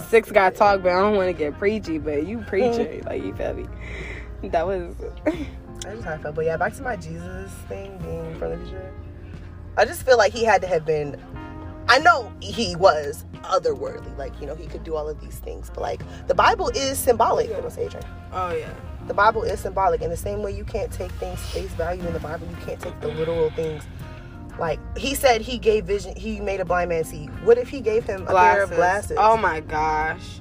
Six 0.08 0.30
got 0.30 0.54
talk, 0.54 0.82
but 0.82 0.92
I 0.92 1.00
don't 1.00 1.16
want 1.16 1.28
to 1.28 1.32
get 1.32 1.58
preachy. 1.58 1.98
But 1.98 2.26
you 2.26 2.38
preaching, 2.38 3.02
like 3.06 3.22
you 3.22 3.34
feel 3.34 3.54
me? 3.54 3.66
That 4.48 4.66
was. 4.66 4.94
I 5.26 5.92
just 5.92 6.04
how 6.04 6.14
I 6.14 6.18
felt. 6.18 6.34
But 6.34 6.44
yeah, 6.44 6.56
back 6.56 6.74
to 6.74 6.82
my 6.82 6.96
Jesus 6.96 7.52
thing 7.68 7.98
being 7.98 8.34
from 8.38 8.50
the 8.50 8.56
future. 8.58 8.92
I 9.76 9.84
just 9.84 10.04
feel 10.04 10.18
like 10.18 10.32
he 10.32 10.44
had 10.44 10.60
to 10.62 10.66
have 10.66 10.84
been. 10.84 11.20
I 11.88 11.98
know 12.00 12.30
he 12.40 12.76
was 12.76 13.24
otherworldly, 13.44 14.16
like 14.18 14.38
you 14.40 14.46
know 14.46 14.54
he 14.54 14.66
could 14.66 14.84
do 14.84 14.94
all 14.94 15.08
of 15.08 15.20
these 15.20 15.38
things, 15.38 15.70
but 15.72 15.80
like 15.80 16.00
the 16.26 16.34
Bible 16.34 16.68
is 16.70 16.98
symbolic. 16.98 17.50
What 17.50 17.72
say, 17.72 17.88
Oh 18.32 18.50
yeah. 18.52 18.72
The 19.08 19.14
Bible 19.14 19.42
is 19.42 19.58
symbolic, 19.58 20.02
in 20.02 20.10
the 20.10 20.16
same 20.16 20.42
way 20.42 20.52
you 20.52 20.64
can't 20.64 20.92
take 20.92 21.10
things 21.12 21.40
face 21.40 21.70
value 21.70 22.06
in 22.06 22.12
the 22.12 22.20
Bible. 22.20 22.46
You 22.48 22.56
can't 22.66 22.78
take 22.78 23.00
the 23.00 23.08
literal 23.08 23.50
things. 23.50 23.82
Like 24.58 24.80
he 24.98 25.14
said, 25.14 25.40
he 25.40 25.58
gave 25.58 25.86
vision. 25.86 26.14
He 26.16 26.40
made 26.40 26.60
a 26.60 26.64
blind 26.64 26.90
man 26.90 27.04
see. 27.04 27.26
What 27.44 27.58
if 27.58 27.68
he 27.68 27.80
gave 27.80 28.04
him 28.04 28.26
a 28.28 28.34
pair 28.34 28.62
of 28.62 28.70
glasses? 28.70 29.16
Oh 29.18 29.36
my 29.36 29.60
gosh. 29.60 30.40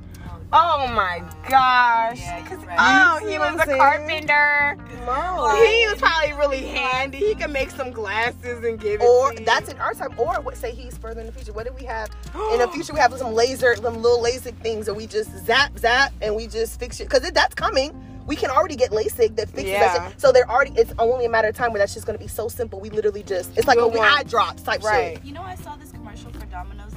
Oh 0.53 0.87
my 0.95 1.21
gosh. 1.49 2.19
Yeah, 2.19 2.55
right. 2.65 3.19
Oh, 3.21 3.27
he 3.27 3.37
was 3.37 3.59
a 3.59 3.65
saying? 3.65 3.79
carpenter. 3.79 4.77
No. 5.05 5.55
He 5.57 5.85
was 5.87 5.99
probably 5.99 6.33
really 6.33 6.65
handy. 6.67 7.17
He 7.17 7.35
could 7.35 7.51
make 7.51 7.69
some 7.69 7.91
glasses 7.91 8.63
and 8.63 8.79
give 8.79 9.01
it 9.01 9.05
Or 9.05 9.33
that's 9.45 9.69
in 9.69 9.77
our 9.77 9.93
time. 9.93 10.17
Or 10.17 10.39
what 10.41 10.55
say 10.55 10.71
he's 10.71 10.97
further 10.97 11.19
in 11.19 11.25
the 11.25 11.33
future? 11.33 11.51
What 11.51 11.65
do 11.67 11.73
we 11.73 11.85
have 11.85 12.09
in 12.53 12.59
the 12.59 12.67
future? 12.73 12.93
We 12.93 12.99
have 12.99 13.13
some 13.17 13.33
laser, 13.33 13.75
some 13.75 14.01
little 14.01 14.23
LASIK 14.23 14.55
things 14.61 14.85
that 14.85 14.93
we 14.93 15.05
just 15.05 15.45
zap, 15.45 15.77
zap, 15.77 16.13
and 16.21 16.33
we 16.33 16.47
just 16.47 16.79
fix 16.79 16.99
it 17.01 17.09
because 17.09 17.29
that's 17.31 17.53
coming. 17.53 17.91
We 18.27 18.35
can 18.35 18.49
already 18.51 18.75
get 18.75 18.91
LASIK 18.91 19.35
that 19.37 19.49
fixes 19.49 19.65
Yeah. 19.71 19.97
that 19.97 20.11
shit. 20.11 20.21
So 20.21 20.31
they're 20.31 20.49
already. 20.49 20.71
It's 20.75 20.93
only 20.99 21.25
a 21.25 21.29
matter 21.29 21.47
of 21.47 21.55
time 21.55 21.71
where 21.71 21.79
that's 21.79 21.93
just 21.93 22.05
gonna 22.05 22.17
be 22.19 22.27
so 22.27 22.47
simple. 22.49 22.79
We 22.79 22.89
literally 22.89 23.23
just. 23.23 23.57
It's 23.57 23.67
like 23.67 23.77
a 23.79 23.87
want- 23.87 23.99
eye 24.19 24.23
drops 24.23 24.61
type 24.63 24.83
Right. 24.83 25.15
shit. 25.17 25.25
You 25.25 25.33
know, 25.33 25.41
I 25.43 25.55
saw 25.55 25.75
this 25.77 25.91
commercial 25.91 26.31
for 26.33 26.45
Domino's 26.47 26.91
the 26.91 26.96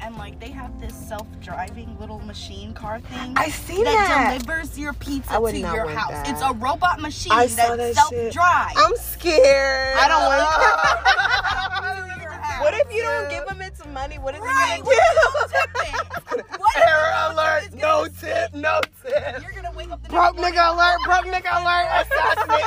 and 0.00 0.16
like 0.16 0.38
they 0.40 0.50
have 0.50 0.80
this 0.80 0.94
self-driving 0.94 1.96
little 1.98 2.20
machine 2.20 2.72
car 2.74 3.00
thing. 3.00 3.34
I 3.36 3.48
seen 3.50 3.84
that, 3.84 3.92
that. 4.08 4.42
delivers 4.44 4.78
your 4.78 4.92
pizza 4.94 5.32
I 5.32 5.38
would 5.38 5.54
to 5.54 5.60
not 5.60 5.74
your 5.74 5.84
want 5.86 5.98
house. 5.98 6.10
that. 6.10 6.28
It's 6.28 6.42
a 6.42 6.52
robot 6.54 7.00
machine 7.00 7.32
I 7.32 7.46
that, 7.46 7.76
that 7.78 7.94
self-drives. 7.94 8.74
I'm 8.76 8.96
scared. 8.96 9.96
I 9.98 10.08
don't 10.08 10.24
want. 10.24 10.48
to. 12.24 12.62
What 12.62 12.74
if 12.74 12.92
you 12.92 13.02
don't 13.02 13.30
give 13.30 13.48
him 13.48 13.60
its 13.62 13.84
money? 13.86 14.16
What 14.18 14.34
is 14.34 14.40
Right. 14.40 14.76
he 14.76 14.82
What 14.82 14.96
gonna 14.98 15.12
you 15.14 15.20
don't 15.22 15.50
tip 15.50 15.70
it? 15.76 16.44
What 16.58 16.76
Error 16.76 17.32
alert. 17.32 17.74
No 17.74 18.06
tip. 18.20 18.52
No 18.54 18.80
tip. 19.02 19.42
You're 19.42 19.52
gonna 19.62 19.76
wake 19.76 19.90
up 19.90 20.02
the 20.02 20.08
Broke 20.08 20.36
nigga 20.36 20.74
alert, 20.74 20.98
broke 21.04 21.24
nigga 21.32 21.50
alert. 21.54 21.86
Assassinate 22.02 22.64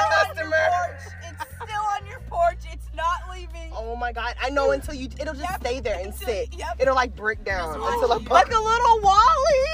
my 4.01 4.11
god! 4.11 4.35
I 4.41 4.49
know 4.49 4.71
until 4.71 4.93
you, 4.95 5.07
it'll 5.19 5.33
just 5.33 5.49
Yep. 5.49 5.61
stay 5.61 5.79
there 5.79 5.95
and 5.97 6.07
Until- 6.07 6.27
sit. 6.27 6.53
yep. 6.55 6.75
It'll 6.79 6.95
like 6.95 7.15
break 7.15 7.43
down 7.45 7.75
until 7.75 8.09
like 8.09 8.51
a 8.51 8.59
little 8.59 8.99
WALL-E. 9.01 9.67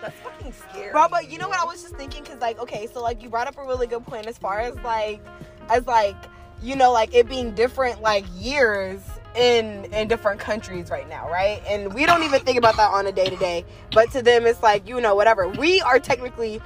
That's 0.00 0.18
fucking 0.20 0.52
scary. 0.52 0.90
Bro, 0.92 1.08
but 1.10 1.30
you 1.30 1.38
know 1.38 1.48
what 1.48 1.60
I 1.60 1.64
was 1.64 1.80
just 1.82 1.94
thinking? 1.96 2.24
Cause 2.24 2.40
like, 2.40 2.58
okay, 2.58 2.88
so 2.92 3.00
like 3.02 3.22
you 3.22 3.28
brought 3.28 3.46
up 3.46 3.56
a 3.58 3.62
really 3.64 3.86
good 3.86 4.04
point 4.04 4.26
as 4.26 4.36
far 4.36 4.58
as 4.58 4.74
like, 4.82 5.20
as 5.68 5.86
like, 5.86 6.16
you 6.60 6.74
know, 6.74 6.90
like 6.92 7.14
it 7.14 7.28
being 7.28 7.54
different 7.54 8.02
like 8.02 8.24
years 8.36 9.00
in 9.36 9.86
in 9.94 10.08
different 10.08 10.40
countries 10.40 10.90
right 10.90 11.08
now, 11.08 11.28
right? 11.30 11.62
And 11.68 11.94
we 11.94 12.04
don't 12.04 12.22
even 12.24 12.40
think 12.40 12.58
about 12.58 12.76
that 12.76 12.90
on 12.90 13.06
a 13.06 13.12
day 13.12 13.26
to 13.28 13.36
day, 13.36 13.64
but 13.92 14.10
to 14.12 14.22
them 14.22 14.44
it's 14.46 14.62
like 14.62 14.88
you 14.88 15.00
know 15.00 15.14
whatever. 15.14 15.48
We 15.48 15.80
are 15.82 15.98
technically 16.00 16.60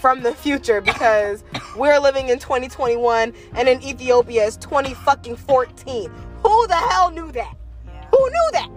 from 0.00 0.22
the 0.22 0.34
future 0.34 0.80
because 0.80 1.44
we're 1.76 1.98
living 1.98 2.28
in 2.28 2.38
2021 2.38 3.32
and 3.54 3.68
in 3.68 3.82
Ethiopia 3.82 4.44
is 4.44 4.56
20 4.56 4.94
fucking 4.94 5.36
14. 5.36 6.10
Who 6.42 6.66
the 6.66 6.74
hell 6.74 7.10
knew 7.10 7.30
that? 7.32 7.54
Yeah. 7.86 8.04
Who 8.10 8.18
knew 8.30 8.48
that? 8.52 8.68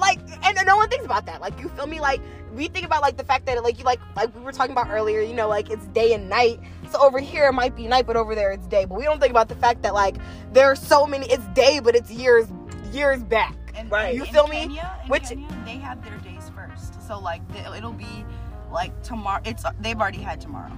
Like, 0.00 0.18
and 0.44 0.58
no 0.66 0.76
one 0.76 0.88
thinks 0.88 1.04
about 1.04 1.26
that. 1.26 1.40
Like, 1.40 1.58
you 1.60 1.68
feel 1.70 1.86
me? 1.86 2.00
Like, 2.00 2.20
we 2.54 2.68
think 2.68 2.84
about 2.86 3.02
like 3.02 3.16
the 3.16 3.24
fact 3.24 3.46
that 3.46 3.62
like 3.62 3.78
you 3.78 3.84
like 3.84 4.00
like 4.16 4.34
we 4.34 4.40
were 4.42 4.52
talking 4.52 4.72
about 4.72 4.88
earlier. 4.90 5.20
You 5.20 5.34
know, 5.34 5.48
like 5.48 5.70
it's 5.70 5.86
day 5.88 6.12
and 6.14 6.28
night. 6.28 6.60
So 6.90 7.00
over 7.02 7.18
here 7.18 7.48
it 7.48 7.52
might 7.52 7.74
be 7.74 7.86
night, 7.88 8.06
but 8.06 8.16
over 8.16 8.34
there 8.34 8.52
it's 8.52 8.66
day. 8.68 8.84
But 8.84 8.96
we 8.98 9.04
don't 9.04 9.18
think 9.20 9.30
about 9.30 9.48
the 9.48 9.54
fact 9.56 9.82
that 9.82 9.92
like 9.94 10.16
there 10.52 10.66
are 10.70 10.76
so 10.76 11.06
many. 11.06 11.26
It's 11.30 11.46
day, 11.48 11.80
but 11.80 11.94
it's 11.96 12.10
years 12.10 12.46
years 12.92 13.22
back. 13.24 13.56
And, 13.76 13.90
Right. 13.90 14.14
You 14.14 14.22
in 14.24 14.32
feel 14.32 14.46
me? 14.46 14.58
Kenya, 14.60 15.00
in 15.04 15.10
Which- 15.10 15.24
Kenya, 15.28 15.48
they 15.64 15.76
have 15.78 16.04
their 16.04 16.16
days 16.18 16.48
first. 16.54 17.02
So 17.08 17.18
like 17.18 17.40
the- 17.52 17.76
it'll 17.76 17.92
be 17.92 18.24
like 18.74 19.02
tomorrow. 19.02 19.40
It's 19.44 19.64
they've 19.80 19.98
already 19.98 20.18
had 20.18 20.40
tomorrow. 20.40 20.72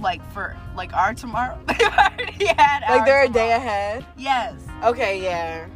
Like 0.00 0.24
for 0.32 0.56
like 0.76 0.92
our 0.92 1.14
tomorrow, 1.14 1.58
they've 1.66 1.80
already 1.80 2.44
had. 2.44 2.82
Like 2.88 3.04
they're 3.06 3.24
a 3.24 3.28
day 3.28 3.52
ahead. 3.52 4.04
Yes. 4.16 4.54
Okay, 4.84 5.22
yeah. 5.22 5.66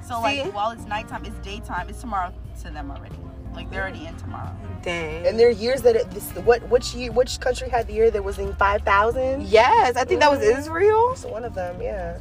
So 0.00 0.16
See? 0.16 0.42
like 0.42 0.54
while 0.54 0.70
it's 0.70 0.86
nighttime, 0.86 1.24
it's 1.24 1.38
daytime. 1.38 1.88
It's 1.88 2.00
tomorrow 2.00 2.32
to 2.62 2.70
them 2.70 2.90
already. 2.90 3.16
Like 3.54 3.70
they're 3.70 3.82
already 3.82 4.06
in 4.06 4.16
tomorrow. 4.16 4.54
Dang. 4.82 5.26
And 5.26 5.38
there 5.38 5.48
are 5.48 5.52
years 5.52 5.82
that 5.82 5.96
it, 5.96 6.10
this 6.10 6.30
what 6.36 6.66
which 6.70 6.94
year 6.94 7.12
which 7.12 7.38
country 7.40 7.68
had 7.68 7.86
the 7.86 7.92
year 7.92 8.10
that 8.10 8.22
was 8.24 8.38
in 8.38 8.54
five 8.54 8.82
thousand? 8.82 9.42
yes, 9.42 9.96
I 9.96 10.04
think 10.04 10.20
that 10.20 10.30
was 10.30 10.40
Israel. 10.40 11.14
So 11.16 11.28
one 11.28 11.44
of 11.44 11.54
them, 11.54 11.80
yeah. 11.82 12.18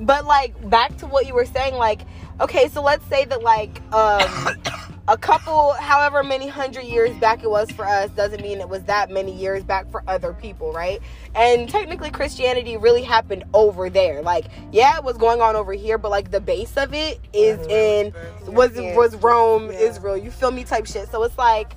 But 0.00 0.24
like 0.24 0.70
back 0.70 0.96
to 0.98 1.06
what 1.06 1.26
you 1.26 1.34
were 1.34 1.44
saying, 1.44 1.74
like 1.74 2.02
okay, 2.40 2.68
so 2.68 2.82
let's 2.82 3.04
say 3.06 3.24
that 3.26 3.42
like 3.42 3.82
um 3.92 4.56
a 5.06 5.18
couple, 5.18 5.74
however 5.74 6.22
many 6.22 6.48
hundred 6.48 6.84
years 6.84 7.14
back 7.18 7.42
it 7.42 7.50
was 7.50 7.70
for 7.70 7.84
us, 7.84 8.10
doesn't 8.12 8.40
mean 8.42 8.60
it 8.60 8.68
was 8.68 8.82
that 8.84 9.10
many 9.10 9.34
years 9.34 9.62
back 9.62 9.90
for 9.90 10.02
other 10.08 10.32
people, 10.32 10.72
right? 10.72 11.00
And 11.34 11.68
technically, 11.68 12.10
Christianity 12.10 12.78
really 12.78 13.02
happened 13.02 13.44
over 13.52 13.90
there. 13.90 14.22
Like, 14.22 14.46
yeah, 14.72 14.96
it 14.96 15.04
was 15.04 15.18
going 15.18 15.42
on 15.42 15.56
over 15.56 15.74
here, 15.74 15.98
but 15.98 16.10
like 16.10 16.30
the 16.30 16.40
base 16.40 16.76
of 16.78 16.94
it 16.94 17.20
is 17.34 17.66
in 17.66 18.14
was 18.46 18.72
was 18.96 19.14
Rome, 19.16 19.70
Yeah. 19.70 19.78
Israel. 19.80 20.16
You 20.16 20.30
feel 20.30 20.50
me? 20.50 20.64
Type 20.64 20.86
shit. 20.86 21.08
So 21.10 21.22
it's 21.24 21.36
like, 21.38 21.76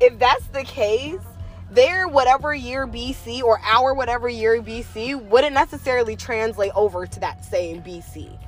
if 0.00 0.18
that's 0.18 0.46
the 0.48 0.62
case. 0.64 1.20
Their 1.70 2.06
whatever 2.06 2.54
year 2.54 2.86
BC 2.86 3.42
or 3.42 3.58
our 3.64 3.94
whatever 3.94 4.28
year 4.28 4.62
BC 4.62 5.20
wouldn't 5.20 5.54
necessarily 5.54 6.14
translate 6.14 6.70
over 6.76 7.04
to 7.04 7.20
that 7.20 7.44
same 7.44 7.82
BC. 7.82 8.38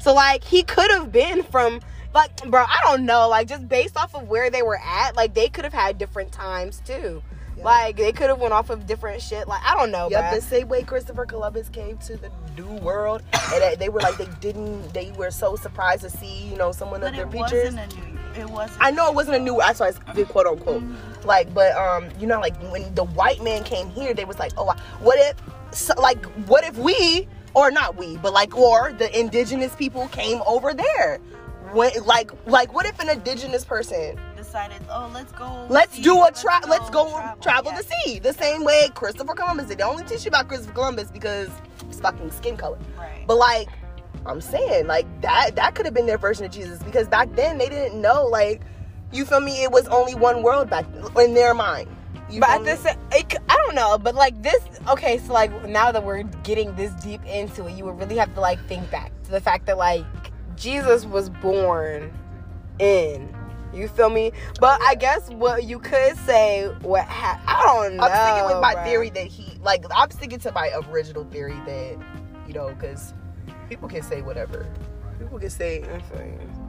So 0.00 0.12
like 0.12 0.42
he 0.42 0.64
could 0.64 0.90
have 0.90 1.12
been 1.12 1.44
from 1.44 1.80
like 2.14 2.36
bro, 2.48 2.62
I 2.62 2.78
don't 2.84 3.04
know, 3.06 3.28
like 3.28 3.48
just 3.48 3.68
based 3.68 3.96
off 3.96 4.14
of 4.14 4.28
where 4.28 4.50
they 4.50 4.62
were 4.62 4.78
at, 4.78 5.16
like 5.16 5.34
they 5.34 5.48
could 5.48 5.64
have 5.64 5.72
had 5.72 5.98
different 5.98 6.32
times 6.32 6.80
too. 6.84 7.22
Yeah. 7.56 7.64
Like 7.64 7.96
they 7.96 8.12
could 8.12 8.28
have 8.30 8.38
went 8.38 8.52
off 8.52 8.70
of 8.70 8.86
different 8.86 9.20
shit. 9.22 9.46
Like 9.48 9.62
I 9.64 9.74
don't 9.76 9.90
know, 9.90 10.08
Yep, 10.10 10.24
bruh. 10.24 10.34
the 10.36 10.40
same 10.42 10.68
way 10.68 10.82
Christopher 10.82 11.26
Columbus 11.26 11.68
came 11.68 11.98
to 11.98 12.16
the 12.16 12.30
New 12.56 12.72
World, 12.80 13.22
and 13.32 13.62
they- 13.62 13.76
they 13.76 13.88
were 13.88 14.00
like 14.00 14.16
they 14.16 14.28
didn't, 14.40 14.92
they 14.94 15.12
were 15.12 15.30
so 15.30 15.56
surprised 15.56 16.02
to 16.02 16.10
see, 16.10 16.44
you 16.48 16.56
know, 16.56 16.72
someone 16.72 17.00
But 17.00 17.10
of 17.10 17.16
their 17.16 17.26
it 17.26 17.32
features. 17.32 17.74
wasn't. 17.74 17.94
It 18.36 18.48
wasn't. 18.48 18.78
I 18.82 18.90
know 18.90 19.08
it 19.08 19.14
wasn't 19.14 19.36
a 19.36 19.40
new. 19.40 19.58
That's 19.58 19.80
why 19.80 19.88
it's 19.88 19.98
the 20.14 20.24
quote 20.24 20.46
unquote. 20.46 20.82
Mm-hmm. 20.82 21.26
Like, 21.28 21.52
but 21.52 21.76
um, 21.76 22.08
you 22.18 22.26
know, 22.26 22.40
like 22.40 22.56
when 22.72 22.94
the 22.94 23.04
white 23.04 23.42
man 23.42 23.62
came 23.64 23.88
here, 23.90 24.14
they 24.14 24.24
was 24.24 24.38
like, 24.38 24.52
oh, 24.56 24.74
what 25.00 25.18
if, 25.18 25.36
so, 25.78 25.92
like, 26.00 26.24
what 26.48 26.64
if 26.64 26.76
we, 26.78 27.28
or 27.54 27.70
not 27.70 27.96
we, 27.96 28.16
but 28.16 28.32
like, 28.32 28.56
or 28.56 28.92
the 28.94 29.18
indigenous 29.18 29.74
people 29.76 30.08
came 30.08 30.40
over 30.46 30.72
there? 30.72 31.20
When, 31.72 31.90
like, 32.04 32.30
like, 32.46 32.72
what 32.72 32.86
if 32.86 32.98
an 33.00 33.08
indigenous 33.08 33.64
person 33.64 34.18
decided. 34.52 34.82
Oh, 34.90 35.10
let's 35.14 35.32
go. 35.32 35.66
Let's 35.70 35.94
see, 35.94 36.02
do 36.02 36.14
a 36.14 36.18
let's. 36.18 36.44
Let's 36.44 36.90
go 36.90 37.34
travel, 37.40 37.72
Yeah. 37.72 37.80
the 37.80 37.84
sea. 38.04 38.18
The 38.18 38.34
same 38.34 38.64
way 38.64 38.90
Christopher 38.94 39.34
Columbus 39.34 39.68
did. 39.68 39.78
They 39.78 39.84
only 39.84 40.04
teach 40.04 40.24
you 40.24 40.28
about 40.28 40.48
Christopher 40.48 40.74
Columbus 40.74 41.10
because 41.10 41.48
it's 41.88 42.00
fucking 42.00 42.30
skin 42.32 42.56
color. 42.56 42.78
Right. 42.98 43.24
But 43.26 43.36
like, 43.38 43.68
I'm 44.26 44.40
saying, 44.40 44.86
like 44.86 45.06
that 45.22 45.56
that 45.56 45.74
could 45.74 45.86
have 45.86 45.94
been 45.94 46.06
their 46.06 46.18
version 46.18 46.44
of 46.44 46.52
Jesus 46.52 46.82
because 46.82 47.08
back 47.08 47.34
then 47.34 47.56
they 47.56 47.68
didn't 47.68 48.00
know. 48.00 48.26
Like, 48.26 48.60
you 49.10 49.24
feel 49.24 49.40
me? 49.40 49.62
It 49.62 49.70
was 49.70 49.88
only 49.88 50.14
one 50.14 50.42
world 50.42 50.68
back 50.68 50.84
in 51.18 51.34
their 51.34 51.54
mind. 51.54 51.88
You 52.30 52.40
but 52.40 52.50
at 52.50 52.64
this, 52.64 52.84
it, 52.84 53.34
I 53.48 53.56
don't 53.56 53.74
know. 53.74 53.98
But 53.98 54.14
like 54.14 54.42
this, 54.42 54.62
okay. 54.88 55.18
So 55.18 55.32
like 55.32 55.50
now 55.66 55.92
that 55.92 56.04
we're 56.04 56.24
getting 56.44 56.74
this 56.76 56.92
deep 57.02 57.24
into 57.24 57.66
it, 57.66 57.72
you 57.76 57.84
would 57.84 57.98
really 57.98 58.16
have 58.16 58.34
to 58.34 58.40
like 58.40 58.62
think 58.68 58.90
back 58.90 59.12
to 59.24 59.30
the 59.30 59.40
fact 59.40 59.66
that 59.66 59.78
like 59.78 60.04
Jesus 60.56 61.04
was 61.04 61.30
born 61.30 62.12
in. 62.78 63.34
You 63.72 63.88
feel 63.88 64.10
me? 64.10 64.32
But 64.60 64.80
I 64.82 64.94
guess 64.94 65.30
what 65.30 65.64
you 65.64 65.78
could 65.78 66.16
say, 66.18 66.68
what 66.82 67.06
ha- 67.06 67.40
I 67.46 67.62
don't 67.64 67.96
know. 67.96 68.04
I'm 68.04 68.28
sticking 68.28 68.46
with 68.46 68.60
my 68.60 68.74
bruh. 68.74 68.84
theory 68.84 69.10
that 69.10 69.26
he 69.26 69.58
like. 69.62 69.84
I'm 69.94 70.10
sticking 70.10 70.38
to 70.40 70.52
my 70.52 70.70
original 70.88 71.24
theory 71.24 71.58
that 71.66 71.96
you 72.46 72.52
know 72.52 72.68
because 72.68 73.14
people 73.68 73.88
can 73.88 74.02
say 74.02 74.20
whatever. 74.20 74.66
People 75.22 75.38
can 75.38 75.50
say. 75.50 75.84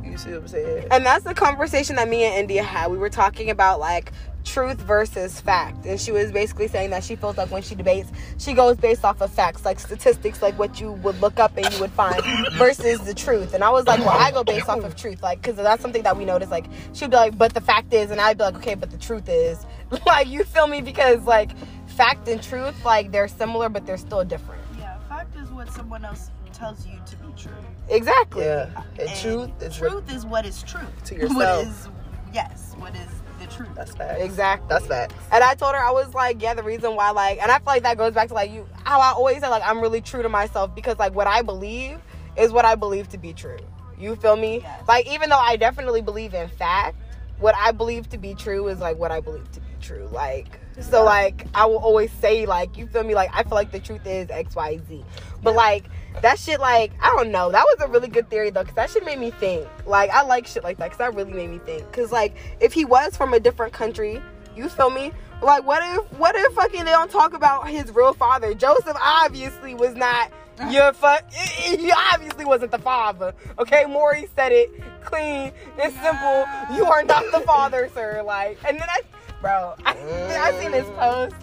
You 0.04 0.18
see 0.18 0.32
what 0.32 0.42
I'm 0.42 0.48
saying? 0.48 0.88
And 0.92 1.06
that's 1.06 1.24
the 1.24 1.34
conversation 1.34 1.96
that 1.96 2.08
me 2.10 2.24
and 2.24 2.36
India 2.36 2.62
had. 2.62 2.92
We 2.92 2.98
were 2.98 3.10
talking 3.10 3.50
about 3.50 3.80
like 3.80 4.12
truth 4.44 4.80
versus 4.80 5.40
fact. 5.42 5.86
And 5.86 6.00
she 6.00 6.12
was 6.12 6.32
basically 6.32 6.68
saying 6.68 6.90
that 6.92 7.04
she 7.04 7.16
feels 7.16 7.38
like 7.38 7.50
when 7.52 7.62
she 7.62 7.76
debates, 7.76 8.12
she 8.38 8.54
goes 8.54 8.78
based 8.78 9.04
off 9.04 9.22
of 9.22 9.32
facts, 9.32 9.66
like 9.66 9.80
statistics, 9.80 10.42
like 10.42 10.58
what 10.60 10.80
you 10.80 10.92
would 10.92 11.20
look 11.22 11.40
up 11.40 11.56
and 11.58 11.72
you 11.74 11.80
would 11.80 11.92
find 11.92 12.22
versus 12.54 13.00
the 13.02 13.14
truth. 13.14 13.54
And 13.54 13.64
I 13.64 13.70
was 13.70 13.88
like, 13.88 14.00
well, 14.00 14.10
I 14.10 14.32
go 14.32 14.44
based 14.44 14.70
off 14.70 14.84
of 14.84 14.96
truth, 14.96 15.22
like, 15.24 15.42
because 15.42 15.56
that's 15.56 15.82
something 15.82 16.04
that 16.04 16.18
we 16.18 16.26
notice. 16.26 16.52
Like, 16.52 16.66
she'd 16.94 17.10
be 17.10 17.16
like, 17.16 17.38
but 17.38 17.54
the 17.54 17.62
fact 17.62 17.94
is, 17.94 18.12
and 18.12 18.20
I'd 18.20 18.38
be 18.38 18.44
like, 18.44 18.56
okay, 18.58 18.76
but 18.76 18.92
the 18.92 18.98
truth 18.98 19.30
is, 19.30 19.66
like, 20.06 20.28
you 20.28 20.44
feel 20.44 20.68
me? 20.68 20.82
Because, 20.82 21.24
like, 21.24 21.52
fact 21.88 22.28
and 22.28 22.42
truth, 22.42 22.84
like, 22.84 23.12
they're 23.12 23.28
similar, 23.28 23.70
but 23.70 23.86
they're 23.86 23.98
still 23.98 24.24
different. 24.24 24.62
Yeah. 24.78 25.00
Fact 25.08 25.36
is 25.38 25.50
what 25.52 25.72
someone 25.72 26.04
else 26.06 26.32
tells 26.64 26.88
you 26.88 26.94
to 27.06 27.16
be 27.18 27.34
true. 27.36 27.52
Exactly. 27.90 28.46
Yeah. 28.46 28.70
And, 28.98 29.10
And 29.10 29.20
truth 29.20 29.50
is 29.62 29.82
what- 29.82 29.90
truth 29.92 30.14
is 30.16 30.26
what 30.26 30.46
is 30.46 30.64
true 30.64 30.80
To 31.06 31.16
What 31.16 31.22
yourself. 31.22 31.68
is 31.68 31.90
yes? 32.34 32.74
What 32.78 32.96
is 32.96 33.10
the 33.42 33.48
truth? 33.54 33.68
That's 33.76 33.94
facts. 33.94 34.22
Exactly. 34.24 34.68
That's 34.70 34.88
facts. 34.88 35.14
And 35.34 35.44
I 35.44 35.56
told 35.56 35.74
her 35.76 35.82
I 35.82 35.92
was 35.92 36.14
like, 36.14 36.42
yeah, 36.42 36.54
the 36.54 36.64
reason 36.64 36.96
why 36.96 37.10
like, 37.12 37.42
and 37.42 37.52
I 37.52 37.56
feel 37.56 37.66
like 37.68 37.84
that 37.84 37.98
goes 37.98 38.14
back 38.14 38.30
to 38.30 38.34
like 38.34 38.50
you, 38.52 38.66
how 38.86 39.02
I 39.02 39.12
always 39.12 39.42
say 39.42 39.50
like 39.50 39.64
I'm 39.66 39.82
really 39.82 40.00
true 40.00 40.22
to 40.24 40.30
myself 40.30 40.74
because 40.74 40.98
like 41.00 41.14
what 41.14 41.28
I 41.28 41.42
believe 41.42 42.00
is 42.38 42.52
what 42.54 42.64
I 42.64 42.76
believe 42.76 43.10
to 43.10 43.18
be 43.18 43.34
true. 43.34 43.58
You 44.00 44.16
feel 44.16 44.38
me? 44.38 44.60
Yes. 44.62 44.84
Like 44.88 45.06
even 45.08 45.30
though 45.30 45.38
I 45.38 45.58
definitely 45.58 46.02
believe 46.02 46.34
in 46.34 46.48
fact, 46.48 46.96
what 47.40 47.56
I 47.58 47.74
believe 47.74 48.08
to 48.10 48.18
be 48.18 48.36
true 48.36 48.70
is 48.70 48.80
like 48.80 48.98
what 48.98 49.12
I 49.12 49.20
believe 49.20 49.52
to 49.52 49.60
be 49.60 49.63
true. 49.84 50.08
Like 50.12 50.60
so 50.80 51.04
like 51.04 51.46
I 51.54 51.66
will 51.66 51.78
always 51.78 52.12
say 52.14 52.46
like 52.46 52.78
you 52.78 52.88
feel 52.88 53.04
me? 53.04 53.14
Like 53.14 53.30
I 53.34 53.44
feel 53.44 53.56
like 53.56 53.72
the 53.72 53.80
truth 53.80 54.06
is 54.08 54.30
X 54.32 54.56
Y 54.56 54.80
Z, 54.88 55.04
but 55.44 55.54
like 55.54 55.86
that 56.22 56.40
shit 56.40 56.60
like 56.60 56.92
I 57.02 57.14
don't 57.16 57.32
know. 57.32 57.52
That 57.52 57.64
was 57.64 57.88
a 57.88 57.92
really 57.92 58.08
good 58.08 58.30
theory 58.30 58.50
though 58.50 58.62
because 58.62 58.76
that 58.76 58.90
shit 58.90 59.06
made 59.06 59.20
me 59.20 59.32
think. 59.32 59.68
Like 59.86 60.10
I 60.10 60.24
like 60.24 60.48
shit 60.48 60.64
like 60.64 60.78
that 60.78 60.86
because 60.86 60.98
that 61.00 61.14
really 61.14 61.34
made 61.34 61.50
me 61.50 61.60
think. 61.60 61.86
Because 61.92 62.12
like 62.12 62.36
if 62.60 62.74
he 62.74 62.86
was 62.86 63.16
from 63.16 63.34
a 63.34 63.40
different 63.40 63.74
country 63.74 64.22
you 64.56 64.70
feel 64.70 64.90
me? 64.90 65.12
Like 65.42 65.66
what 65.66 65.84
if 65.84 66.20
what 66.20 66.36
if 66.36 66.54
fucking 66.54 66.86
they 66.86 66.92
don't 66.92 67.12
talk 67.12 67.34
about 67.34 67.68
his 67.68 67.92
real 67.92 68.14
father? 68.14 68.54
Joseph 68.54 68.98
obviously 69.02 69.76
was 69.76 69.96
not 69.96 70.32
uh-huh. 70.60 70.70
your 70.70 70.94
fuck 70.94 71.32
he 71.34 71.92
obviously 72.14 72.46
wasn't 72.46 72.72
the 72.72 72.78
father 72.78 73.34
okay? 73.58 73.86
Maury 73.86 74.28
said 74.36 74.52
it 74.52 74.70
clean. 75.02 75.52
And 75.80 75.94
simple. 75.94 76.46
You 76.76 76.86
are 76.86 77.04
not 77.04 77.24
the 77.32 77.42
father 77.42 77.90
sir. 77.94 78.24
Like 78.24 78.58
and 78.66 78.80
then 78.80 78.88
I 78.90 79.02
bro 79.44 79.76
I, 79.86 79.92
I 80.42 80.60
seen 80.62 80.72
this 80.72 80.90
post 80.98 81.36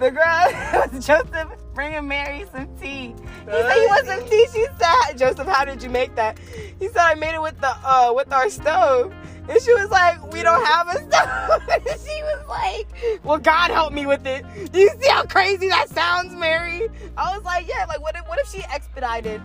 the 0.00 0.10
girl 0.10 0.90
was 0.92 1.06
Joseph 1.06 1.48
bringing 1.74 2.08
Mary 2.08 2.44
some 2.50 2.68
tea. 2.78 3.14
He 3.44 3.50
said 3.50 3.72
he 3.72 3.86
want 3.86 4.06
some 4.06 4.28
tea. 4.28 4.46
She 4.52 4.66
said, 4.78 5.16
Joseph, 5.16 5.46
how 5.46 5.64
did 5.64 5.82
you 5.82 5.90
make 5.90 6.14
that? 6.16 6.38
He 6.78 6.88
said 6.88 6.98
I 6.98 7.14
made 7.14 7.34
it 7.34 7.42
with 7.42 7.60
the 7.60 7.72
uh 7.84 8.12
with 8.14 8.32
our 8.32 8.50
stove. 8.50 9.14
And 9.48 9.62
she 9.62 9.72
was 9.74 9.90
like, 9.90 10.32
We 10.32 10.42
don't 10.42 10.64
have 10.64 10.88
a 10.88 10.92
stove. 11.08 11.62
and 11.68 12.00
she 12.00 12.22
was 12.22 12.46
like, 12.48 13.22
Well, 13.22 13.38
God 13.38 13.70
help 13.70 13.92
me 13.92 14.06
with 14.06 14.26
it. 14.26 14.44
Do 14.72 14.80
you 14.80 14.90
see 15.00 15.08
how 15.08 15.24
crazy 15.24 15.68
that 15.68 15.88
sounds, 15.90 16.34
Mary? 16.34 16.88
I 17.16 17.36
was 17.36 17.44
like, 17.44 17.68
Yeah, 17.68 17.84
like 17.86 18.00
what 18.00 18.16
if 18.16 18.26
what 18.28 18.38
if 18.38 18.48
she 18.50 18.64
expedited? 18.72 19.40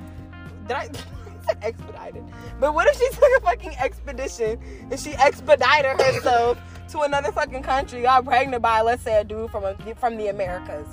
Did 0.67 0.77
I 0.77 0.89
I 1.49 1.53
expedited? 1.61 2.23
But 2.59 2.73
what 2.73 2.87
if 2.87 2.97
she 2.97 3.09
took 3.09 3.29
a 3.37 3.41
fucking 3.41 3.75
expedition 3.79 4.59
and 4.91 4.99
she 4.99 5.13
expedited 5.13 6.01
herself 6.01 6.57
to 6.89 7.01
another 7.01 7.31
fucking 7.31 7.63
country, 7.63 8.01
got 8.01 8.25
pregnant 8.25 8.61
by 8.61 8.81
let's 8.81 9.03
say 9.03 9.19
a 9.19 9.23
dude 9.23 9.51
from 9.51 9.63
a, 9.63 9.75
from 9.95 10.17
the 10.17 10.27
Americas. 10.27 10.87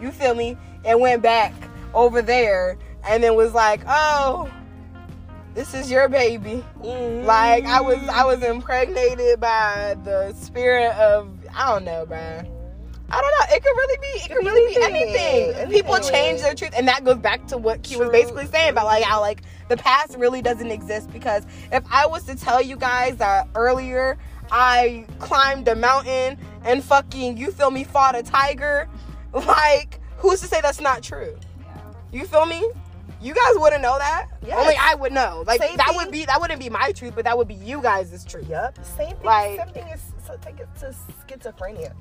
You 0.00 0.10
feel 0.12 0.34
me? 0.34 0.56
And 0.84 1.00
went 1.00 1.22
back 1.22 1.52
over 1.94 2.22
there 2.22 2.78
and 3.06 3.22
then 3.22 3.34
was 3.34 3.52
like, 3.52 3.80
"Oh, 3.86 4.50
this 5.54 5.74
is 5.74 5.90
your 5.90 6.08
baby." 6.08 6.64
Like 6.82 7.64
I 7.64 7.80
was 7.80 7.98
I 8.08 8.24
was 8.24 8.42
impregnated 8.42 9.40
by 9.40 9.96
the 10.04 10.32
spirit 10.34 10.92
of 10.96 11.28
I 11.54 11.68
don't 11.72 11.84
know, 11.84 12.06
bruh. 12.06 12.48
I 13.12 13.20
don't 13.20 13.50
know. 13.50 13.56
It 13.56 13.64
could 13.64 13.76
really 13.76 13.98
be. 13.98 14.24
It 14.24 14.28
could 14.36 14.46
really 14.46 14.74
be 14.74 14.80
Anything. 14.82 15.54
anything. 15.54 15.70
People 15.72 15.98
change 15.98 16.42
their 16.42 16.54
truth, 16.54 16.70
and 16.76 16.86
that 16.86 17.04
goes 17.04 17.18
back 17.18 17.44
to 17.48 17.58
what 17.58 17.84
he 17.84 17.96
was 17.96 18.08
basically 18.10 18.46
saying 18.46 18.70
about 18.70 18.86
like 18.86 19.02
how 19.02 19.20
like 19.20 19.42
the 19.68 19.76
past 19.76 20.16
really 20.16 20.40
doesn't 20.40 20.70
exist. 20.70 21.10
Because 21.12 21.44
if 21.72 21.82
I 21.90 22.06
was 22.06 22.22
to 22.24 22.36
tell 22.36 22.62
you 22.62 22.76
guys 22.76 23.16
that 23.16 23.48
earlier 23.56 24.16
I 24.50 25.06
climbed 25.18 25.68
a 25.68 25.76
mountain 25.76 26.38
and 26.64 26.82
fucking 26.82 27.36
you 27.36 27.50
feel 27.52 27.70
me 27.70 27.84
fought 27.84 28.16
a 28.16 28.22
tiger, 28.22 28.88
like 29.32 30.00
who's 30.18 30.40
to 30.40 30.46
say 30.46 30.60
that's 30.60 30.80
not 30.80 31.02
true? 31.02 31.36
You 32.12 32.26
feel 32.26 32.46
me? 32.46 32.68
You 33.22 33.34
guys 33.34 33.52
wouldn't 33.56 33.82
know 33.82 33.98
that. 33.98 34.26
Yes. 34.46 34.58
Only 34.58 34.74
I 34.80 34.94
would 34.94 35.12
know. 35.12 35.44
Like 35.46 35.60
Same 35.60 35.76
that 35.76 35.88
thing. 35.88 35.96
would 35.96 36.10
be 36.10 36.24
that 36.24 36.40
wouldn't 36.40 36.58
be 36.60 36.70
my 36.70 36.90
truth, 36.92 37.12
but 37.14 37.24
that 37.24 37.36
would 37.36 37.48
be 37.48 37.54
you 37.54 37.82
guys' 37.82 38.24
truth. 38.24 38.48
Yep. 38.48 38.78
Same 38.84 39.08
thing. 39.16 39.24
Like- 39.24 39.58
same 39.58 39.68
thing 39.68 39.88
is 39.88 40.00
so 40.26 40.36
take 40.40 40.58
it 40.60 40.68
to 40.80 40.94
schizophrenia. 41.28 41.92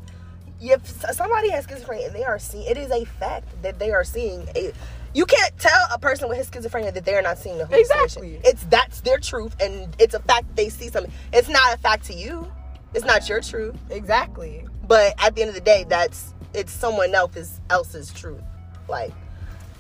If 0.62 0.86
somebody 1.16 1.50
has 1.52 1.66
schizophrenia 1.68 2.08
and 2.08 2.16
they 2.16 2.24
are 2.24 2.40
seeing, 2.40 2.66
it 2.66 2.78
is 2.78 2.92
a 2.92 3.06
fact 3.06 3.48
that 3.62 3.80
they 3.80 3.92
are 3.92 4.04
seeing 4.04 4.48
a. 4.56 4.74
You 5.14 5.26
can't 5.26 5.58
tell 5.58 5.88
a 5.94 5.98
person 6.00 6.30
with 6.30 6.38
his 6.38 6.50
schizophrenia 6.50 6.94
that 6.94 7.06
they 7.06 7.16
are 7.16 7.22
not 7.22 7.38
seeing 7.38 7.58
the 7.58 7.66
hallucination. 7.66 8.24
Exactly. 8.24 8.42
It's 8.44 8.64
that's 8.66 9.02
their 9.02 9.18
truth, 9.18 9.56
and 9.62 9.96
it's 10.00 10.14
a 10.14 10.20
fact 10.20 10.48
that 10.48 10.56
they 10.56 10.70
see 10.70 10.88
something. 10.90 11.12
It's 11.34 11.50
not 11.50 11.74
a 11.74 11.78
fact 11.78 12.06
to 12.06 12.14
you. 12.14 12.52
It's 12.94 13.06
not 13.06 13.28
your 13.28 13.42
truth. 13.42 13.76
Exactly. 13.90 14.66
But 14.88 15.14
at 15.24 15.36
the 15.36 15.42
end 15.42 15.50
of 15.50 15.56
the 15.56 15.62
day, 15.62 15.86
that's 15.88 16.34
it's 16.54 16.72
someone 16.72 17.14
else's 17.16 17.60
else's 17.70 18.12
truth. 18.14 18.42
Like 18.88 19.12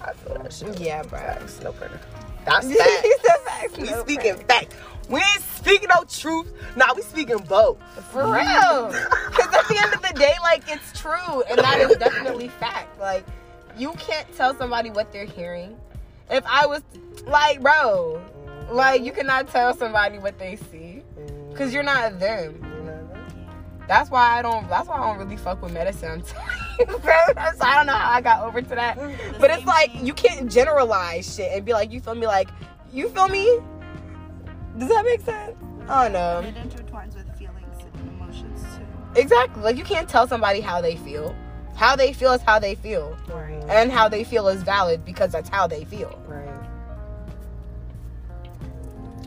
I 0.02 0.14
feel 0.14 0.36
that 0.36 0.54
shit. 0.54 0.80
Yeah, 0.80 1.04
bruh. 1.04 1.20
Facts, 1.20 1.60
no 1.64 1.72
printer. 1.74 2.00
That's 2.46 2.66
facts. 2.68 3.22
said 3.22 3.38
facts, 3.46 3.78
We 3.78 3.90
no 3.90 4.02
speaking 4.02 4.36
facts. 4.38 4.54
facts. 4.72 4.76
We 5.10 5.18
ain't 5.20 5.42
speaking 5.42 5.90
no 5.94 6.04
truth. 6.06 6.52
Nah, 6.78 6.94
we 6.96 7.02
speaking 7.02 7.38
both. 7.40 7.78
For 8.12 8.24
real. 8.24 8.94
Because 9.30 9.54
at 9.54 9.68
the 9.68 9.78
end 9.84 9.94
of 9.94 10.02
the 10.02 10.14
day, 10.20 10.34
like, 10.42 10.64
it's 10.68 11.00
true. 11.00 11.44
And 11.50 11.58
that 11.60 11.80
is 11.82 11.98
definitely 11.98 12.48
fact. 12.48 12.98
Like, 13.00 13.26
you 13.80 13.94
can't 13.94 14.32
tell 14.36 14.56
somebody 14.56 14.90
what 14.90 15.12
they're 15.12 15.26
hearing. 15.26 15.78
If 16.30 16.44
I 16.46 16.66
was, 16.68 16.84
like, 17.26 17.62
bro, 17.62 18.22
like, 18.70 19.04
you 19.04 19.12
cannot 19.12 19.48
tell 19.48 19.74
somebody 19.74 20.20
what 20.20 20.38
they 20.38 20.58
see. 20.58 21.04
Because 21.50 21.74
you're 21.74 21.84
not 21.84 22.20
them. 22.20 22.66
That's 23.88 24.12
why 24.12 24.38
I 24.38 24.44
don't. 24.44 24.70
That's 24.70 24.88
why 24.88 24.98
I 24.98 25.08
don't 25.08 25.18
really 25.18 25.36
fuck 25.36 25.62
with 25.62 25.74
medicine. 25.74 26.24
You, 26.80 26.86
bro. 26.86 27.14
So 27.36 27.66
I 27.66 27.76
don't 27.76 27.88
know 27.88 27.94
how 27.94 28.12
I 28.12 28.22
got 28.22 28.42
over 28.48 28.62
to 28.62 28.76
that. 28.76 28.98
But 29.40 29.52
it's 29.52 29.66
like 29.66 29.92
you 30.02 30.14
can't 30.14 30.50
generalize 30.50 31.36
shit 31.36 31.52
and 31.52 31.66
be 31.66 31.74
like, 31.74 31.92
you 31.92 32.00
feel 32.00 32.16
me? 32.16 32.26
Like, 32.26 32.50
you 32.94 33.10
feel 33.10 33.28
me? 33.28 33.60
Does 34.78 34.88
that 34.88 35.04
make 35.04 35.20
sense? 35.22 35.58
I 35.90 36.04
don't 36.04 36.14
know. 36.14 36.40
It 36.48 36.56
intertwines 36.56 37.16
with 37.16 37.36
feelings 37.38 37.76
and 37.82 38.10
emotions 38.10 38.62
too. 38.78 39.20
Exactly. 39.20 39.62
Like 39.64 39.76
you 39.76 39.84
can't 39.84 40.08
tell 40.08 40.26
somebody 40.28 40.62
how 40.62 40.80
they 40.80 40.96
feel. 40.96 41.36
How 41.76 41.96
they 41.96 42.14
feel 42.14 42.34
is 42.34 42.42
how 42.42 42.60
they 42.60 42.76
feel, 42.76 43.18
Right. 43.28 43.49
And 43.70 43.92
how 43.92 44.10
they 44.10 44.24
feel 44.24 44.48
is 44.48 44.64
valid 44.64 45.06
because 45.06 45.32
that's 45.32 45.50
how 45.50 45.68
they 45.68 45.86
feel. 45.86 46.22
Right. 46.28 46.48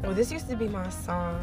Oh, 0.05 0.13
this 0.13 0.33
used 0.33 0.49
to 0.51 0.57
be 0.57 0.69
my 0.69 0.89
song. 0.91 1.41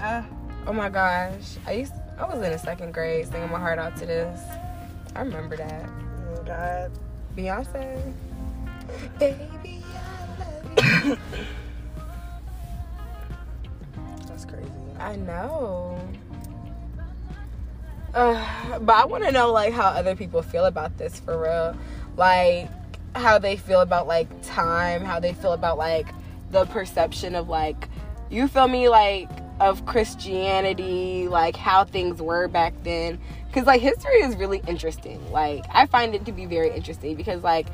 Uh, 0.00 0.22
Oh 0.68 0.72
my 0.74 0.90
gosh, 0.90 1.56
I 1.66 1.72
used. 1.72 1.94
I 2.18 2.26
was 2.26 2.44
in 2.44 2.52
a 2.52 2.58
second 2.58 2.92
grade 2.92 3.26
singing 3.26 3.50
my 3.50 3.58
heart 3.58 3.78
out 3.78 3.96
to 3.96 4.06
this. 4.06 4.38
I 5.16 5.20
remember 5.20 5.56
that. 5.56 5.88
Oh 6.36 6.42
God. 6.42 6.92
Beyonce. 7.34 8.12
Baby, 9.18 9.82
I 9.94 10.26
love 10.38 10.84
you. 11.06 11.16
That's 14.26 14.44
crazy. 14.44 14.70
I 15.00 15.16
know. 15.16 15.98
Uh, 18.12 18.78
but 18.80 18.94
I 18.94 19.06
want 19.06 19.24
to 19.24 19.32
know 19.32 19.50
like 19.52 19.72
how 19.72 19.86
other 19.86 20.14
people 20.14 20.42
feel 20.42 20.66
about 20.66 20.98
this 20.98 21.18
for 21.18 21.40
real. 21.40 21.74
Like 22.18 22.68
how 23.14 23.38
they 23.38 23.56
feel 23.56 23.80
about 23.80 24.08
like 24.08 24.28
time, 24.42 25.04
how 25.04 25.20
they 25.20 25.32
feel 25.32 25.52
about 25.52 25.78
like 25.78 26.08
the 26.50 26.66
perception 26.66 27.34
of 27.36 27.48
like 27.48 27.88
you 28.28 28.48
feel 28.48 28.66
me 28.66 28.88
like 28.88 29.30
of 29.60 29.86
Christianity, 29.86 31.28
like 31.28 31.56
how 31.56 31.84
things 31.84 32.20
were 32.20 32.48
back 32.48 32.74
then 32.82 33.18
cuz 33.52 33.64
like 33.66 33.80
history 33.80 34.20
is 34.22 34.36
really 34.36 34.60
interesting. 34.66 35.30
Like 35.30 35.64
I 35.72 35.86
find 35.86 36.14
it 36.14 36.26
to 36.26 36.32
be 36.32 36.44
very 36.44 36.74
interesting 36.74 37.14
because 37.14 37.44
like 37.44 37.68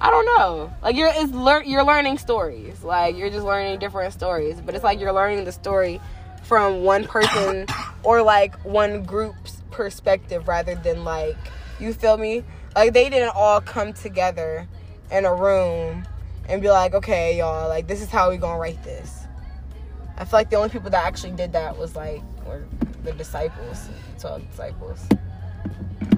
I 0.00 0.10
don't 0.10 0.24
know. 0.24 0.72
Like 0.82 0.96
you're 0.96 1.12
it's 1.14 1.32
lear- 1.32 1.62
you're 1.62 1.84
learning 1.84 2.16
stories. 2.16 2.82
Like 2.82 3.14
you're 3.16 3.30
just 3.30 3.44
learning 3.44 3.78
different 3.78 4.14
stories, 4.14 4.58
but 4.62 4.74
it's 4.74 4.82
like 4.82 5.00
you're 5.00 5.12
learning 5.12 5.44
the 5.44 5.52
story 5.52 6.00
from 6.44 6.82
one 6.82 7.04
person 7.04 7.66
or 8.02 8.22
like 8.22 8.56
one 8.64 9.04
group's 9.04 9.62
perspective 9.70 10.48
rather 10.48 10.76
than 10.76 11.04
like 11.04 11.36
you 11.78 11.92
feel 11.92 12.16
me? 12.16 12.42
Like 12.74 12.92
they 12.92 13.10
didn't 13.10 13.32
all 13.34 13.60
come 13.60 13.92
together 13.92 14.66
in 15.10 15.24
a 15.24 15.34
room 15.34 16.06
and 16.48 16.62
be 16.62 16.70
like, 16.70 16.94
okay, 16.94 17.36
y'all, 17.36 17.68
like 17.68 17.86
this 17.86 18.00
is 18.00 18.08
how 18.08 18.30
we 18.30 18.36
gonna 18.36 18.58
write 18.58 18.82
this. 18.82 19.26
I 20.16 20.24
feel 20.24 20.38
like 20.38 20.50
the 20.50 20.56
only 20.56 20.68
people 20.68 20.90
that 20.90 21.04
actually 21.04 21.32
did 21.32 21.52
that 21.52 21.76
was 21.76 21.96
like 21.96 22.22
were 22.46 22.64
the 23.04 23.12
disciples, 23.12 23.88
twelve 24.18 24.48
disciples. 24.50 25.06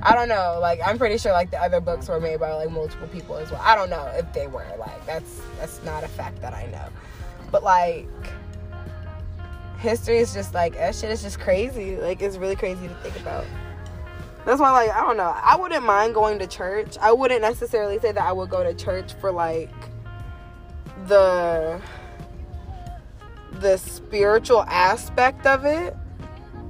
I 0.03 0.15
don't 0.15 0.29
know. 0.29 0.59
Like 0.61 0.81
I'm 0.85 0.99
pretty 0.99 1.19
sure 1.19 1.33
like 1.33 1.51
the 1.51 1.61
other 1.61 1.81
books 1.81 2.09
were 2.09 2.21
made 2.21 2.39
by 2.39 2.53
like 2.53 2.71
multiple 2.71 3.09
people 3.09 3.37
as 3.37 3.51
well. 3.51 3.61
I 3.65 3.75
don't 3.75 3.91
know 3.91 4.07
if 4.15 4.33
they 4.33 4.47
were. 4.47 4.67
Like 4.79 5.05
that's 5.07 5.41
that's 5.59 5.83
not 5.83 6.05
a 6.05 6.09
fact 6.09 6.41
that 6.43 6.55
I 6.55 6.67
know. 6.67 6.89
But 7.51 7.63
like 7.63 8.07
history 9.79 10.19
is 10.19 10.33
just 10.33 10.55
like 10.55 10.75
that 10.75 10.95
shit 10.95 11.11
is 11.11 11.23
just 11.23 11.41
crazy. 11.41 11.97
Like 11.97 12.23
it's 12.23 12.37
really 12.37 12.57
crazy 12.57 12.87
to 12.87 12.95
think 12.97 13.19
about. 13.21 13.45
That's 14.45 14.61
why 14.61 14.71
like 14.71 14.91
I 14.91 15.01
don't 15.01 15.17
know. 15.17 15.35
I 15.35 15.57
wouldn't 15.57 15.85
mind 15.85 16.15
going 16.15 16.39
to 16.39 16.47
church. 16.47 16.97
I 17.01 17.13
wouldn't 17.13 17.43
necessarily 17.43 17.99
say 17.99 18.13
that 18.13 18.23
I 18.23 18.33
would 18.33 18.51
go 18.51 18.63
to 18.63 18.75
church 18.75 19.15
for 19.15 19.33
like 19.33 19.71
the 21.07 21.81
the 23.53 23.77
spiritual 23.79 24.63
aspect 24.65 25.47
of 25.47 25.65
it. 25.65 25.97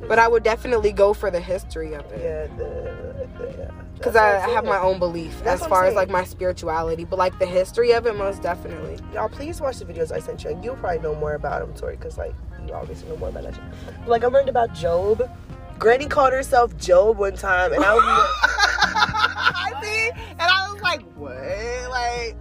But 0.06 0.18
I 0.18 0.28
would 0.28 0.42
definitely 0.42 0.92
go 0.92 1.14
for 1.14 1.30
the 1.30 1.40
history 1.40 1.94
of 1.94 2.04
it 2.12 2.20
Yeah. 2.20 2.46
The, 2.58 3.26
the, 3.38 3.54
yeah. 3.58 3.70
because 3.96 4.16
I, 4.16 4.38
I'm 4.38 4.50
have 4.50 4.64
my 4.64 4.78
own 4.78 4.98
belief 4.98 5.42
That's 5.42 5.62
as 5.62 5.68
far 5.68 5.86
as 5.86 5.94
like 5.94 6.10
my 6.10 6.24
spirituality, 6.24 7.04
but 7.04 7.18
like 7.18 7.38
the 7.38 7.46
history 7.46 7.92
of 7.92 8.06
it, 8.06 8.14
most 8.14 8.42
definitely. 8.42 8.98
Y'all, 9.14 9.30
please 9.30 9.62
watch 9.62 9.78
the 9.78 9.86
videos 9.86 10.12
I 10.12 10.18
sent 10.18 10.44
you, 10.44 10.50
and 10.50 10.62
you'll 10.62 10.76
probably 10.76 11.00
know 11.00 11.14
more 11.14 11.34
about 11.34 11.60
them, 11.60 11.74
Tori, 11.74 11.96
because 11.96 12.18
like 12.18 12.34
you 12.66 12.74
obviously 12.74 13.08
know 13.08 13.16
more 13.16 13.30
about 13.30 13.44
that. 13.44 13.58
But, 13.86 14.08
like 14.08 14.24
I 14.24 14.26
learned 14.26 14.50
about 14.50 14.74
Job. 14.74 15.30
Granny 15.78 16.06
called 16.06 16.32
herself 16.32 16.76
Job 16.76 17.18
one 17.18 17.36
time, 17.36 17.72
and 17.72 17.84
I 17.84 17.94
was 17.94 18.02
I 18.06 19.72
see, 19.82 20.10
and 20.30 20.40
I 20.40 20.70
was 20.72 20.80
like, 20.82 21.02
what? 21.14 21.90
Like, 21.90 22.36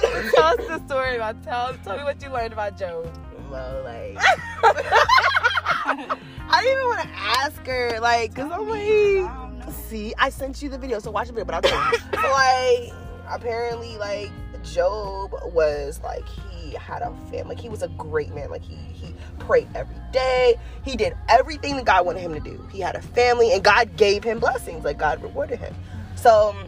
tell 0.34 0.44
us 0.44 0.56
the 0.68 0.80
story 0.86 1.16
about 1.16 1.42
tell 1.42 1.74
tell 1.84 1.96
me 1.96 2.04
what 2.04 2.22
you 2.22 2.30
learned 2.30 2.52
about 2.52 2.78
Job. 2.78 3.06
well, 3.50 3.82
like. 3.84 4.16
I 6.54 6.60
didn't 6.60 6.72
even 6.72 6.86
want 6.86 7.00
to 7.02 7.08
ask 7.14 7.66
her, 7.66 7.98
like, 8.00 8.34
cause 8.34 8.50
I'm 8.50 8.68
like, 8.68 9.66
I 9.66 9.70
see, 9.70 10.14
I 10.18 10.28
sent 10.30 10.62
you 10.62 10.68
the 10.68 10.78
video, 10.78 10.98
so 10.98 11.10
watch 11.10 11.28
the 11.28 11.32
video. 11.32 11.44
But 11.44 11.54
I'll 11.56 11.62
tell 11.62 11.92
you. 11.92 11.98
so 11.98 12.30
like, 12.30 12.92
apparently, 13.28 13.96
like 13.96 14.30
Job 14.62 15.32
was 15.52 16.00
like 16.02 16.26
he 16.28 16.74
had 16.74 17.02
a 17.02 17.12
family. 17.30 17.42
Like, 17.54 17.60
he 17.60 17.68
was 17.68 17.82
a 17.82 17.88
great 17.88 18.34
man. 18.34 18.50
Like 18.50 18.62
he 18.62 18.76
he 18.92 19.14
prayed 19.38 19.68
every 19.74 19.96
day. 20.12 20.56
He 20.84 20.96
did 20.96 21.16
everything 21.28 21.76
that 21.76 21.84
God 21.84 22.06
wanted 22.06 22.20
him 22.20 22.34
to 22.34 22.40
do. 22.40 22.66
He 22.72 22.80
had 22.80 22.96
a 22.96 23.02
family, 23.02 23.52
and 23.52 23.62
God 23.62 23.96
gave 23.96 24.24
him 24.24 24.38
blessings. 24.38 24.84
Like 24.84 24.98
God 24.98 25.22
rewarded 25.22 25.58
him. 25.58 25.74
So 26.16 26.54
um, 26.56 26.66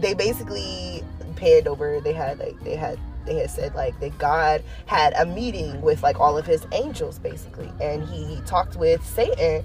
they 0.00 0.14
basically 0.14 1.02
panned 1.36 1.68
over. 1.68 2.00
They 2.00 2.12
had 2.12 2.38
like 2.38 2.58
they 2.62 2.76
had 2.76 2.98
they 3.26 3.36
had 3.36 3.50
said 3.50 3.74
like 3.74 3.98
that 4.00 4.16
God 4.18 4.62
had 4.86 5.12
a 5.14 5.26
meeting 5.26 5.80
with 5.80 6.02
like 6.02 6.18
all 6.20 6.38
of 6.38 6.46
his 6.46 6.66
angels 6.72 7.18
basically, 7.18 7.70
and 7.80 8.06
he 8.08 8.40
talked 8.46 8.76
with 8.76 9.04
Satan, 9.04 9.64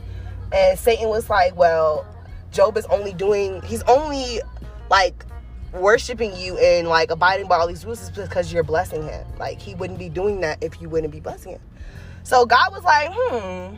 and 0.51 0.77
Satan 0.77 1.09
was 1.09 1.29
like, 1.29 1.55
well, 1.55 2.05
Job 2.51 2.77
is 2.77 2.85
only 2.87 3.13
doing 3.13 3.61
he's 3.63 3.83
only 3.83 4.41
like 4.89 5.25
worshiping 5.73 6.35
you 6.35 6.57
and 6.57 6.87
like 6.87 7.11
abiding 7.11 7.47
by 7.47 7.57
all 7.57 7.67
these 7.67 7.85
rules 7.85 8.01
is 8.01 8.11
because 8.11 8.53
you're 8.53 8.63
blessing 8.63 9.03
him. 9.03 9.25
Like 9.39 9.59
he 9.59 9.75
wouldn't 9.75 9.99
be 9.99 10.09
doing 10.09 10.41
that 10.41 10.63
if 10.63 10.81
you 10.81 10.89
wouldn't 10.89 11.13
be 11.13 11.19
blessing 11.19 11.53
him. 11.53 11.61
So 12.23 12.45
God 12.45 12.71
was 12.71 12.83
like, 12.83 13.09
hmm, 13.11 13.75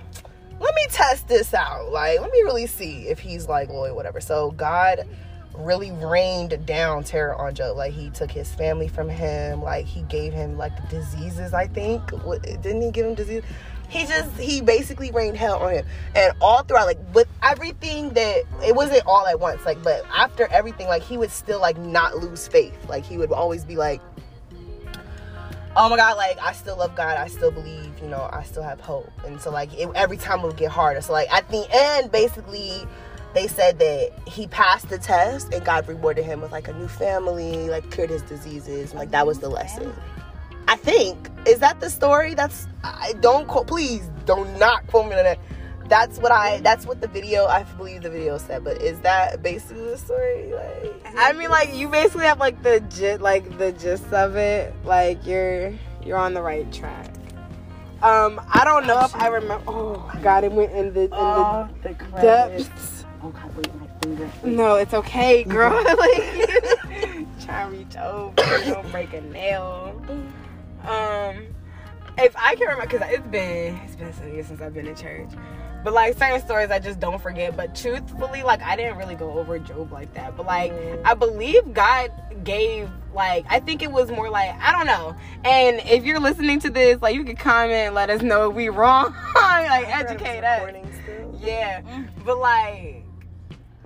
let 0.59 0.75
me 0.75 0.85
test 0.89 1.27
this 1.27 1.53
out. 1.53 1.91
Like, 1.91 2.21
let 2.21 2.31
me 2.31 2.41
really 2.41 2.67
see 2.67 3.07
if 3.07 3.19
he's 3.19 3.47
like 3.47 3.69
loyal, 3.69 3.95
whatever. 3.95 4.21
So 4.21 4.51
God 4.51 5.07
really 5.57 5.91
rained 5.91 6.65
down 6.65 7.03
terror 7.03 7.35
on 7.35 7.55
Job. 7.55 7.77
Like 7.77 7.93
he 7.93 8.09
took 8.09 8.31
his 8.31 8.53
family 8.53 8.87
from 8.87 9.09
him. 9.09 9.61
Like 9.61 9.85
he 9.85 10.01
gave 10.03 10.33
him 10.33 10.57
like 10.57 10.89
diseases. 10.89 11.53
I 11.53 11.67
think 11.67 12.09
didn't 12.61 12.81
he 12.81 12.91
give 12.91 13.05
him 13.05 13.15
disease? 13.15 13.43
He 13.89 14.05
just 14.05 14.35
he 14.37 14.61
basically 14.61 15.11
rained 15.11 15.37
hell 15.37 15.59
on 15.59 15.73
him, 15.73 15.85
and 16.15 16.33
all 16.41 16.63
throughout 16.63 16.87
like 16.87 16.99
with 17.13 17.27
everything 17.43 18.09
that 18.11 18.43
it 18.63 18.75
wasn't 18.75 19.03
all 19.05 19.25
at 19.27 19.39
once. 19.39 19.65
Like 19.65 19.81
but 19.83 20.03
after 20.15 20.47
everything, 20.47 20.87
like 20.87 21.03
he 21.03 21.17
would 21.17 21.31
still 21.31 21.59
like 21.59 21.77
not 21.77 22.17
lose 22.17 22.47
faith. 22.47 22.77
Like 22.89 23.05
he 23.05 23.17
would 23.17 23.31
always 23.31 23.63
be 23.63 23.75
like, 23.75 24.01
oh 25.77 25.89
my 25.89 25.97
god 25.97 26.15
like 26.17 26.37
i 26.41 26.51
still 26.53 26.77
love 26.77 26.95
god. 26.95 27.17
I 27.17 27.27
still 27.27 27.51
believe 27.51 27.91
you 28.01 28.07
know 28.07 28.29
i 28.31 28.43
still 28.43 28.63
have 28.63 28.79
hope. 28.79 29.11
And 29.25 29.39
so 29.39 29.51
like 29.51 29.73
it, 29.73 29.89
every 29.95 30.17
time 30.17 30.39
it 30.39 30.47
would 30.47 30.57
get 30.57 30.71
harder. 30.71 31.01
So 31.01 31.13
like 31.13 31.31
at 31.31 31.49
the 31.49 31.67
end 31.71 32.11
basically 32.11 32.85
they 33.33 33.47
said 33.47 33.79
that 33.79 34.11
he 34.27 34.47
passed 34.47 34.89
the 34.89 34.97
test 34.97 35.53
and 35.53 35.63
god 35.65 35.87
rewarded 35.87 36.23
him 36.23 36.41
with 36.41 36.51
like 36.51 36.67
a 36.67 36.73
new 36.73 36.87
family 36.87 37.69
like 37.69 37.89
cured 37.91 38.09
his 38.09 38.21
diseases. 38.23 38.91
And 38.91 38.99
like 38.99 39.11
that 39.11 39.27
was 39.27 39.39
the 39.39 39.49
lesson 39.49 39.93
i 40.67 40.75
think 40.75 41.29
is 41.45 41.59
that 41.59 41.79
the 41.79 41.89
story 41.89 42.33
that's 42.33 42.67
i 42.83 43.13
don't 43.21 43.47
quote 43.47 43.67
please 43.67 44.09
do 44.25 44.45
not 44.57 44.85
quote 44.87 45.05
me 45.07 45.15
on 45.15 45.23
that 45.23 45.39
that's 45.87 46.17
what 46.17 46.31
i 46.31 46.59
that's 46.61 46.85
what 46.85 46.99
the 47.01 47.07
video 47.07 47.45
i 47.45 47.61
believe 47.77 48.01
the 48.01 48.09
video 48.09 48.37
said 48.37 48.63
but 48.63 48.81
is 48.81 48.99
that 49.01 49.41
basically 49.43 49.83
the 49.83 49.97
story 49.97 50.51
like 50.53 50.91
I 51.17 51.31
mean, 51.31 51.49
like 51.49 51.73
you 51.73 51.87
basically 51.87 52.25
have 52.25 52.39
like 52.41 52.61
the 52.61 52.81
gist, 52.81 53.21
like 53.21 53.57
the 53.57 53.71
gist 53.71 54.11
of 54.11 54.35
it. 54.35 54.73
Like 54.83 55.25
you're 55.25 55.71
you're 56.03 56.17
on 56.17 56.33
the 56.33 56.41
right 56.41 56.69
track. 56.73 57.07
Um, 58.01 58.41
I 58.53 58.63
don't 58.65 58.85
know 58.85 58.99
if 59.05 59.15
I 59.15 59.27
remember. 59.27 59.63
Oh 59.65 60.11
God, 60.21 60.43
it 60.43 60.51
went 60.51 60.73
in 60.73 60.93
the 60.93 61.03
in 61.03 61.09
Oh, 61.13 61.69
the 61.83 61.89
the 61.93 62.21
depths. 62.21 63.05
oh 63.23 63.29
god 63.29 63.55
wait 63.55 63.73
my 63.75 63.87
finger 64.01 64.29
No, 64.43 64.75
it's 64.75 64.93
okay, 64.93 65.45
girl. 65.45 65.71
like 65.97 67.25
try 67.45 67.61
and 67.63 67.71
reach 67.71 67.95
over, 67.95 68.33
don't 68.65 68.91
break 68.91 69.13
a 69.13 69.21
nail. 69.21 69.95
Um, 70.87 71.47
if 72.17 72.35
I 72.37 72.55
can 72.55 72.67
remember, 72.67 72.85
because 72.97 73.01
it's 73.11 73.27
been 73.27 73.75
it's 73.83 73.95
been 73.95 74.13
some 74.13 74.29
years 74.33 74.47
since 74.47 74.61
I've 74.61 74.73
been 74.73 74.87
in 74.87 74.95
church. 74.95 75.29
But 75.83 75.93
like 75.93 76.17
certain 76.17 76.41
stories, 76.41 76.71
I 76.71 76.79
just 76.79 76.99
don't 76.99 77.21
forget. 77.21 77.55
But 77.55 77.75
truthfully, 77.75 78.41
like 78.41 78.61
I 78.63 78.75
didn't 78.75 78.97
really 78.97 79.15
go 79.15 79.31
over 79.37 79.59
Job 79.59 79.91
like 79.91 80.13
that. 80.15 80.35
But 80.35 80.45
like 80.47 80.73
I 81.03 81.13
believe 81.13 81.73
God 81.73 82.11
gave 82.43 82.89
like 83.13 83.45
I 83.49 83.59
think 83.59 83.83
it 83.83 83.91
was 83.91 84.09
more 84.09 84.29
like 84.29 84.49
I 84.61 84.71
don't 84.71 84.87
know. 84.87 85.15
And 85.43 85.81
if 85.87 86.03
you're 86.03 86.19
listening 86.19 86.59
to 86.61 86.69
this, 86.69 87.01
like 87.01 87.13
you 87.15 87.23
can 87.23 87.35
comment, 87.35 87.73
and 87.73 87.95
let 87.95 88.09
us 88.09 88.21
know 88.23 88.49
if 88.49 88.55
we 88.55 88.69
wrong. 88.69 89.13
like 89.35 89.87
educate 89.87 90.43
us. 90.43 90.73
Yeah, 91.39 91.81
Mm. 91.81 92.07
but 92.25 92.39
like, 92.39 93.03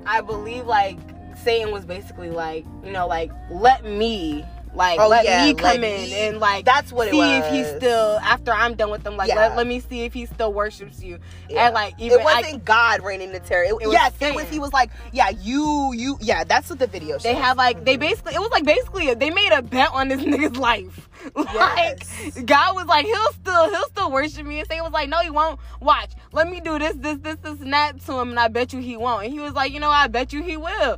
I 0.06 0.22
believe 0.22 0.66
like 0.66 0.98
Satan 1.44 1.74
was 1.74 1.84
basically 1.84 2.30
like, 2.30 2.64
you 2.86 2.92
know, 2.94 3.08
like 3.08 3.32
let 3.52 3.84
me, 3.84 4.46
like 4.74 5.00
Oh, 5.00 5.08
let 5.08 5.26
yeah, 5.26 5.46
me 5.48 5.54
come 5.56 5.64
let 5.66 5.76
in 5.78 5.82
me- 5.82 6.14
and 6.14 6.40
like 6.40 6.64
That's 6.66 6.92
what 6.92 7.08
it 7.08 7.12
see 7.12 7.18
was. 7.18 7.46
if 7.46 7.52
he's 7.52 7.68
still 7.78 8.20
after 8.20 8.52
I'm 8.54 8.76
done 8.76 8.92
with 8.92 9.04
them. 9.04 9.18
Like 9.18 9.30
Yeah. 9.30 9.36
let, 9.36 9.58
let 9.58 9.68
me 9.68 9.80
see 9.80 10.02
if 10.04 10.14
he 10.14 10.26
still 10.28 10.54
worships 10.54 11.02
you. 11.02 11.20
Yeah. 11.50 11.66
And 11.66 11.74
like 11.74 11.96
even 11.98 12.20
it 12.20 12.24
wasn't 12.24 12.46
I, 12.54 12.58
God 12.58 13.04
reigning 13.04 13.32
the 13.32 13.40
terror. 13.40 13.64
It, 13.64 13.76
was 13.76 13.92
yes, 13.92 14.14
it 14.14 14.20
Satan. 14.20 14.36
was. 14.36 14.48
He 14.50 14.60
was 14.60 14.72
like, 14.72 14.92
yeah, 15.12 15.30
you, 15.30 15.92
you, 15.96 16.18
yeah. 16.22 16.44
That's 16.44 16.70
what 16.70 16.80
the 16.80 16.88
video. 16.88 17.18
Showed. 17.18 17.24
They 17.24 17.34
have 17.36 17.58
like 17.58 17.84
they 17.84 17.94
mm-hmm. 17.94 18.02
basically 18.02 18.36
it 18.36 18.40
was 18.40 18.52
like 18.52 18.64
basically 18.66 19.14
they 19.16 19.32
made 19.32 19.52
a 19.52 19.62
bet 19.62 19.90
on 19.92 20.08
this 20.08 20.22
nigga's 20.24 20.58
life. 20.58 21.08
Like 21.36 21.46
Yes. 21.56 22.40
God 22.46 22.76
was 22.76 22.86
like 22.86 23.06
he'll 23.06 23.34
still 23.34 23.70
he'll 23.70 23.88
still 23.90 24.12
worship 24.12 24.46
me 24.46 24.60
and 24.60 24.68
Satan 24.70 24.84
was 24.86 24.94
like 24.94 25.10
no 25.10 25.20
he 25.20 25.30
won't. 25.30 25.60
Watch, 25.82 26.12
let 26.32 26.50
me 26.50 26.62
do 26.62 26.80
this 26.80 26.96
this 26.96 27.18
this 27.18 27.36
this 27.42 27.60
and 27.60 27.74
that 27.74 28.00
to 28.06 28.14
him 28.20 28.30
and 28.30 28.40
I 28.40 28.48
bet 28.48 28.72
you 28.72 28.80
he 28.80 28.96
won't. 28.96 29.26
And 29.26 29.34
he 29.34 29.40
was 29.40 29.54
like 29.54 29.74
you 29.74 29.80
know 29.82 29.90
I 29.90 30.08
bet 30.08 30.32
you 30.32 30.42
he 30.44 30.56
will. 30.58 30.98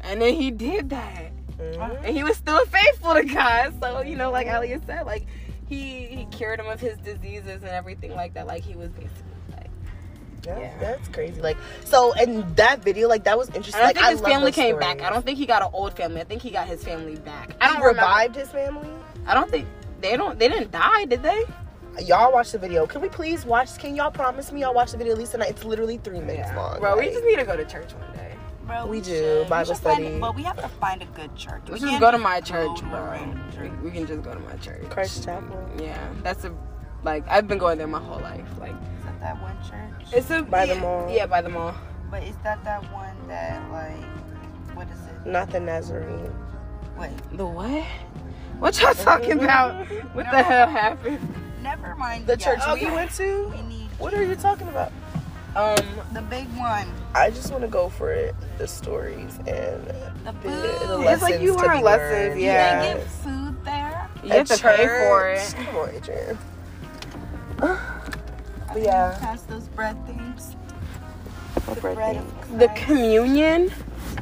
And 0.00 0.20
then 0.22 0.34
he 0.34 0.50
did 0.50 0.90
that. 0.90 1.30
Mhm. 1.60 2.04
and 2.04 2.16
he 2.16 2.22
was 2.24 2.36
still 2.36 2.64
faithful 2.66 3.14
to 3.14 3.24
God. 3.24 3.74
So 3.80 4.00
you 4.02 4.16
know, 4.16 4.30
like 4.30 4.46
Elliot 4.46 4.82
said, 4.86 5.06
like 5.06 5.26
he 5.68 6.06
he 6.06 6.24
cured 6.26 6.58
him 6.60 6.66
of 6.68 6.80
his 6.80 6.98
diseases 6.98 7.62
and 7.62 7.68
everything 7.70 8.14
like 8.14 8.34
that. 8.34 8.46
Like 8.46 8.62
he 8.62 8.74
was 8.76 8.88
basically 8.90 9.22
like. 9.56 9.70
That's, 10.42 10.58
Yeah. 10.60 10.78
that's 10.80 11.08
crazy. 11.08 11.40
Like, 11.42 11.58
so 11.84 12.12
in 12.12 12.50
that 12.54 12.82
video, 12.82 13.08
like 13.08 13.24
that 13.24 13.36
was 13.36 13.48
interesting. 13.50 13.74
I 13.82 13.92
don't 13.92 13.96
like, 13.96 13.96
think 13.96 14.10
his 14.12 14.20
love 14.22 14.30
family 14.32 14.52
came 14.52 14.78
back. 14.78 15.02
I 15.02 15.10
don't 15.10 15.24
think 15.24 15.36
he 15.38 15.44
got 15.46 15.60
an 15.62 15.68
old 15.74 15.94
family. 15.94 16.20
I 16.20 16.24
think 16.24 16.40
he 16.40 16.50
got 16.50 16.66
his 16.66 16.82
family 16.82 17.16
back. 17.16 17.54
I 17.60 17.66
He 17.68 17.72
don't 17.74 17.82
remember. 17.82 18.00
revived 18.00 18.36
his 18.36 18.48
family. 18.50 18.88
I 19.26 19.34
don't 19.34 19.50
think 19.50 19.66
they 20.00 20.16
don't. 20.16 20.38
They 20.38 20.48
didn't 20.48 20.70
die, 20.70 21.04
did 21.04 21.22
they? 21.22 21.44
Y'all 22.02 22.32
watch 22.32 22.52
the 22.52 22.58
video. 22.58 22.86
Can 22.86 23.02
we 23.02 23.08
please 23.10 23.44
watch? 23.44 23.76
Can 23.78 23.94
y'all 23.94 24.10
promise 24.10 24.50
me 24.50 24.62
y'all 24.62 24.72
watch 24.72 24.92
the 24.92 24.96
video 24.96 25.12
at 25.12 25.18
least 25.18 25.32
tonight? 25.32 25.50
It's 25.50 25.64
literally 25.64 25.98
three 25.98 26.20
minutes 26.20 26.48
long. 26.56 26.80
Bro, 26.80 26.96
we 26.98 27.06
just 27.10 27.24
need 27.24 27.36
to 27.38 27.44
go 27.44 27.54
to 27.56 27.64
church 27.66 27.92
one. 27.92 28.09
Bro, 28.70 28.86
We 28.86 29.00
do, 29.00 29.10
should. 29.10 29.48
Bible 29.48 29.74
should 29.74 29.82
find- 29.82 30.04
study. 30.04 30.18
but 30.20 30.34
we 30.36 30.42
have 30.44 30.56
to 30.60 30.68
find 30.68 31.02
a 31.02 31.06
good 31.06 31.34
church. 31.34 31.62
Let's 31.66 31.70
We 31.70 31.78
just 31.80 31.90
can't 31.90 32.00
go 32.00 32.10
to 32.12 32.18
my 32.18 32.40
church, 32.40 32.68
go 32.68 32.76
to 32.76 32.86
a 32.86 32.88
bro. 32.90 33.00
random 33.10 33.44
We, 33.50 33.56
church. 33.56 33.72
we 33.82 33.90
can 33.90 34.06
just 34.06 34.22
go 34.22 34.32
to 34.34 34.40
my 34.40 34.54
church. 34.56 34.88
Christ 34.90 35.24
Chapel. 35.24 35.68
Yeah, 35.80 35.98
that's 36.22 36.44
a 36.44 36.54
like 37.02 37.24
I've 37.28 37.48
been 37.48 37.58
going 37.58 37.78
there 37.78 37.88
my 37.88 37.98
whole 37.98 38.20
life. 38.20 38.46
Like 38.60 38.70
Is 38.70 39.04
that 39.06 39.20
that 39.20 39.42
one 39.42 39.56
church? 39.68 40.12
it's 40.12 40.30
a 40.30 40.42
By 40.42 40.66
the 40.66 40.76
mall. 40.76 41.10
Yeah, 41.10 41.26
by 41.26 41.42
the 41.42 41.48
mall. 41.48 41.74
But 42.12 42.22
is 42.22 42.36
that 42.44 42.62
that 42.64 42.82
one 42.92 43.16
that 43.26 43.60
like, 43.72 44.04
what 44.76 44.86
is 44.88 44.98
it? 45.00 45.26
Not 45.28 45.50
the 45.50 45.58
Nazarene. 45.60 46.32
Wait, 46.96 47.10
The 47.32 47.46
what? 47.46 47.84
What 48.60 48.80
y'all 48.80 48.94
talking 49.10 49.42
about? 49.42 49.84
What 50.14 50.26
the 50.30 50.42
hell 50.42 50.68
happened? 50.68 51.18
never 51.62 51.94
mind. 51.96 52.26
The 52.26 52.36
Yeah, 52.38 52.54
church 52.54 52.68
okay. 52.68 52.86
we 52.86 52.90
went 52.94 53.10
to. 53.16 53.48
We 53.48 53.62
need 53.62 53.88
What 53.98 54.14
are 54.14 54.22
you 54.22 54.34
talking 54.36 54.68
about? 54.68 54.92
Um, 55.56 55.76
the 56.12 56.22
big 56.22 56.46
one. 56.56 56.92
I 57.14 57.30
just 57.30 57.50
want 57.50 57.62
to 57.62 57.68
go 57.68 57.88
for 57.88 58.12
it. 58.12 58.34
The 58.58 58.68
stories 58.68 59.36
and 59.46 59.84
The 59.86 60.12
the, 60.24 60.32
food. 60.34 60.88
the 60.88 61.00
It's 61.08 61.22
like 61.22 61.40
lessons 61.40 61.42
you 61.42 61.56
to 61.56 61.66
learn 61.66 61.78
be 61.78 61.82
lessons, 61.82 62.36
learned. 62.36 62.40
yeah. 62.40 62.80
They 62.94 62.94
get 63.00 63.08
food 63.08 63.64
there. 63.64 64.08
you 64.22 64.30
have 64.30 64.40
At 64.42 64.46
to 64.48 64.58
pay 64.58 64.88
for 64.88 65.36
church. 65.36 65.54
it. 65.54 65.54
Come 65.66 65.76
on, 65.76 65.90
Adrian. 65.94 66.38
I 67.60 68.78
Yeah. 68.78 68.78
yeah. 68.78 69.18
Pass 69.20 69.42
those 69.42 69.68
bread 69.68 69.96
things. 70.06 70.56
The 71.66 71.80
bread 71.80 71.94
bread 71.96 72.16
things? 72.16 72.58
The 72.58 72.68
communion. 72.68 73.72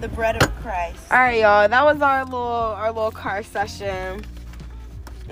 the 0.01 0.09
bread 0.09 0.43
of 0.43 0.55
Christ. 0.63 1.01
All 1.11 1.19
right, 1.19 1.41
y'all. 1.41 1.69
That 1.69 1.85
was 1.85 2.01
our 2.03 2.25
little 2.25 2.41
our 2.41 2.93
little 2.93 3.11
car 3.13 3.43
session. 3.43 4.25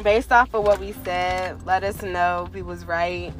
Based 0.02 0.30
off 0.32 0.52
of 0.54 0.64
what 0.64 0.78
we 0.80 0.92
said, 1.04 1.64
let 1.66 1.82
us 1.84 2.02
know 2.02 2.44
if 2.48 2.54
we 2.54 2.62
was 2.62 2.84
right. 2.84 3.32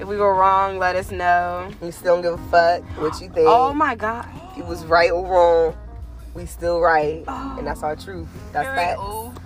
If 0.00 0.08
we 0.08 0.16
were 0.16 0.34
wrong, 0.34 0.78
let 0.78 0.96
us 0.96 1.10
know. 1.10 1.70
We 1.80 1.90
still 1.90 2.20
don't 2.20 2.22
give 2.38 2.46
a 2.46 2.50
fuck 2.50 2.82
what 2.98 3.20
you 3.20 3.28
think. 3.28 3.46
Oh 3.46 3.72
my 3.74 3.94
god. 3.94 4.26
If 4.52 4.56
you 4.58 4.64
was 4.64 4.84
right 4.86 5.10
or 5.10 5.26
wrong, 5.26 5.76
we 6.34 6.46
still 6.46 6.80
right, 6.80 7.22
Oh. 7.28 7.56
and 7.58 7.66
that's 7.66 7.82
our 7.82 7.96
truth. 7.96 8.28
That's 8.52 8.66
that. 8.68 8.96
old. 8.98 9.38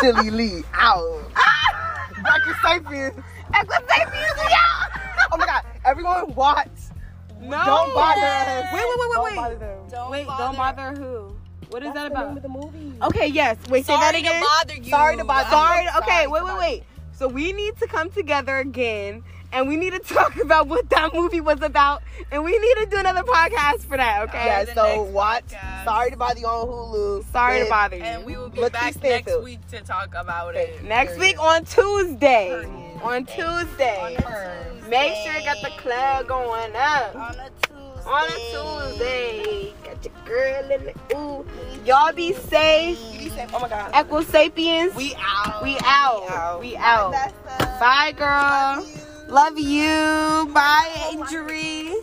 ChillyLee 0.00 0.64
out. 0.74 1.22
Dr. 2.22 2.54
Sapiens. 2.62 3.14
Oh 5.32 5.36
my 5.38 5.46
god! 5.46 5.62
Everyone 5.84 6.34
watch. 6.34 6.68
No. 7.40 7.50
Don't 7.64 7.94
bother 7.94 8.20
us. 8.20 8.72
Wait, 8.72 8.82
wait, 8.84 8.98
wait, 8.98 9.08
wait, 9.08 9.14
Don't 9.14 9.24
wait. 9.24 9.36
bother 9.36 9.54
them. 9.56 9.78
Don't 9.88 10.10
Wait, 10.10 10.26
bother. 10.26 10.44
don't 10.44 10.56
bother 10.56 10.94
who? 11.00 11.36
What 11.70 11.82
is 11.82 11.94
That's 11.94 12.10
that 12.10 12.12
the 12.12 12.18
name 12.18 12.26
about? 12.28 12.36
of 12.36 12.42
the 12.42 12.48
movie. 12.48 12.92
Okay, 13.02 13.26
yes. 13.28 13.56
Wait, 13.70 13.86
say 13.86 13.96
that 13.96 14.14
again. 14.14 14.42
Sorry 14.42 14.42
again. 14.42 14.42
to 14.42 14.44
bother 14.68 14.74
you. 14.84 14.90
Sorry 14.90 15.16
to 15.16 15.24
bother 15.24 15.44
you. 15.44 15.50
Sorry. 15.50 15.86
Sorry 15.86 16.02
Okay, 16.02 16.24
to 16.24 16.30
wait, 16.30 16.44
wait, 16.44 16.58
wait. 16.58 16.82
So 17.20 17.28
we 17.28 17.52
need 17.52 17.76
to 17.80 17.86
come 17.86 18.08
together 18.08 18.56
again, 18.56 19.24
and 19.52 19.68
we 19.68 19.76
need 19.76 19.92
to 19.92 19.98
talk 19.98 20.36
about 20.42 20.68
what 20.68 20.88
that 20.88 21.12
movie 21.12 21.42
was 21.42 21.60
about, 21.60 22.02
and 22.32 22.42
we 22.42 22.58
need 22.58 22.74
to 22.78 22.86
do 22.86 22.96
another 22.96 23.24
podcast 23.24 23.80
for 23.80 23.98
that. 23.98 24.22
Okay. 24.22 24.46
Yeah, 24.46 24.64
the 24.64 24.72
so 24.74 24.82
next 25.02 25.12
watch. 25.12 25.44
podcast. 25.48 25.84
Sorry 25.84 26.10
to 26.12 26.16
bother 26.16 26.40
you 26.40 26.46
on 26.46 26.66
Hulu. 26.66 27.24
Sorry 27.30 27.56
to 27.58 27.64
With- 27.64 27.68
bother 27.68 27.96
you. 27.98 28.02
And 28.04 28.24
we 28.24 28.38
will 28.38 28.48
be 28.48 28.60
Lakeith 28.60 28.72
back 28.72 28.94
Stanfield. 28.94 29.26
next 29.26 29.44
week 29.44 29.68
to 29.68 29.80
talk 29.82 30.14
about 30.16 30.54
it. 30.56 30.82
Next 30.82 31.18
week 31.18 31.38
on 31.38 31.66
Tuesday. 31.66 32.48
Period. 32.48 33.02
On 33.02 33.26
Tuesday. 33.26 34.16
Tuesday. 34.16 34.88
Make 34.88 35.14
sure 35.22 35.34
you 35.34 35.44
got 35.44 35.60
the 35.62 35.72
club 35.76 36.26
going 36.26 36.72
up. 36.74 37.36
On 38.06 38.24
a 38.24 38.28
Tuesday. 38.28 38.56
On 38.56 38.82
a 38.82 38.90
Tuesday. 38.90 39.74
Got 39.84 40.04
your 40.04 40.14
girl 40.24 40.70
in 40.70 40.84
the 40.84 41.16
ooh. 41.16 41.46
Y'all 41.84 42.12
be 42.12 42.32
safe. 42.32 42.98
Be 43.12 43.28
safe. 43.30 43.50
Oh 43.52 43.60
my 43.60 43.68
god. 43.68 43.92
Equisapiens. 43.92 44.94
We 44.94 45.14
out. 45.18 45.62
We 45.62 45.76
out. 45.82 46.60
We 46.60 46.76
out. 46.76 47.12
Bye, 47.12 47.76
Bye, 47.80 48.12
girl. 48.12 48.86
Love 49.28 49.58
you. 49.58 50.50
Bye, 50.52 51.10
injury. 51.12 51.94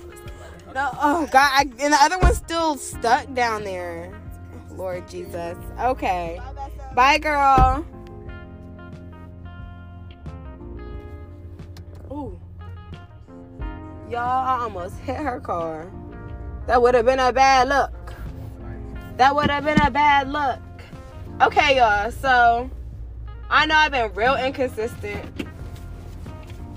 No, 0.74 0.90
oh 1.02 1.28
God, 1.32 1.52
I, 1.54 1.62
and 1.80 1.94
the 1.94 1.98
other 2.00 2.20
one's 2.20 2.38
still 2.38 2.78
stuck 2.78 3.34
down 3.34 3.64
there. 3.64 4.14
Lord 4.72 5.08
Jesus. 5.10 5.58
Okay. 5.80 6.40
Bye, 6.94 7.18
girl. 7.18 7.86
Y'all, 14.10 14.20
I 14.20 14.60
almost 14.62 14.98
hit 15.00 15.18
her 15.18 15.40
car. 15.40 15.92
That 16.66 16.82
would 16.82 16.96
have 16.96 17.06
been 17.06 17.20
a 17.20 17.32
bad 17.34 17.68
look. 17.68 18.14
That 19.18 19.36
would 19.36 19.50
have 19.50 19.66
been 19.66 19.82
a 19.82 19.92
bad 19.92 20.30
look. 20.30 20.60
Okay, 21.42 21.78
y'all. 21.78 22.12
So, 22.12 22.70
I 23.50 23.66
know 23.66 23.76
I've 23.76 23.92
been 23.92 24.14
real 24.14 24.36
inconsistent. 24.36 25.48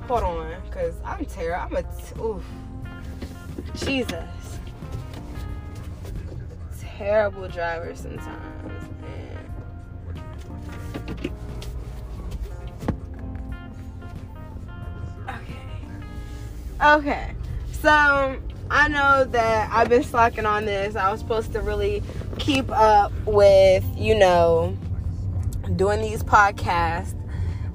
Hold 0.08 0.22
on, 0.22 0.62
cause 0.70 0.94
I'm 1.04 1.24
terrible. 1.24 1.76
I'm 1.76 1.76
a 1.76 1.82
t- 1.82 2.20
oof. 2.20 2.42
Jesus. 3.74 4.58
Terrible 6.80 7.48
driver 7.48 7.94
sometimes, 7.94 8.88
man. 9.00 9.38
Okay. 16.82 17.34
So 17.72 18.38
I 18.70 18.88
know 18.88 19.24
that 19.24 19.70
I've 19.72 19.88
been 19.88 20.02
slacking 20.02 20.46
on 20.46 20.64
this. 20.64 20.96
I 20.96 21.10
was 21.10 21.20
supposed 21.20 21.52
to 21.52 21.60
really 21.60 22.02
keep 22.38 22.70
up 22.70 23.12
with, 23.26 23.84
you 23.96 24.14
know, 24.18 24.76
doing 25.76 26.00
these 26.00 26.22
podcasts 26.22 27.14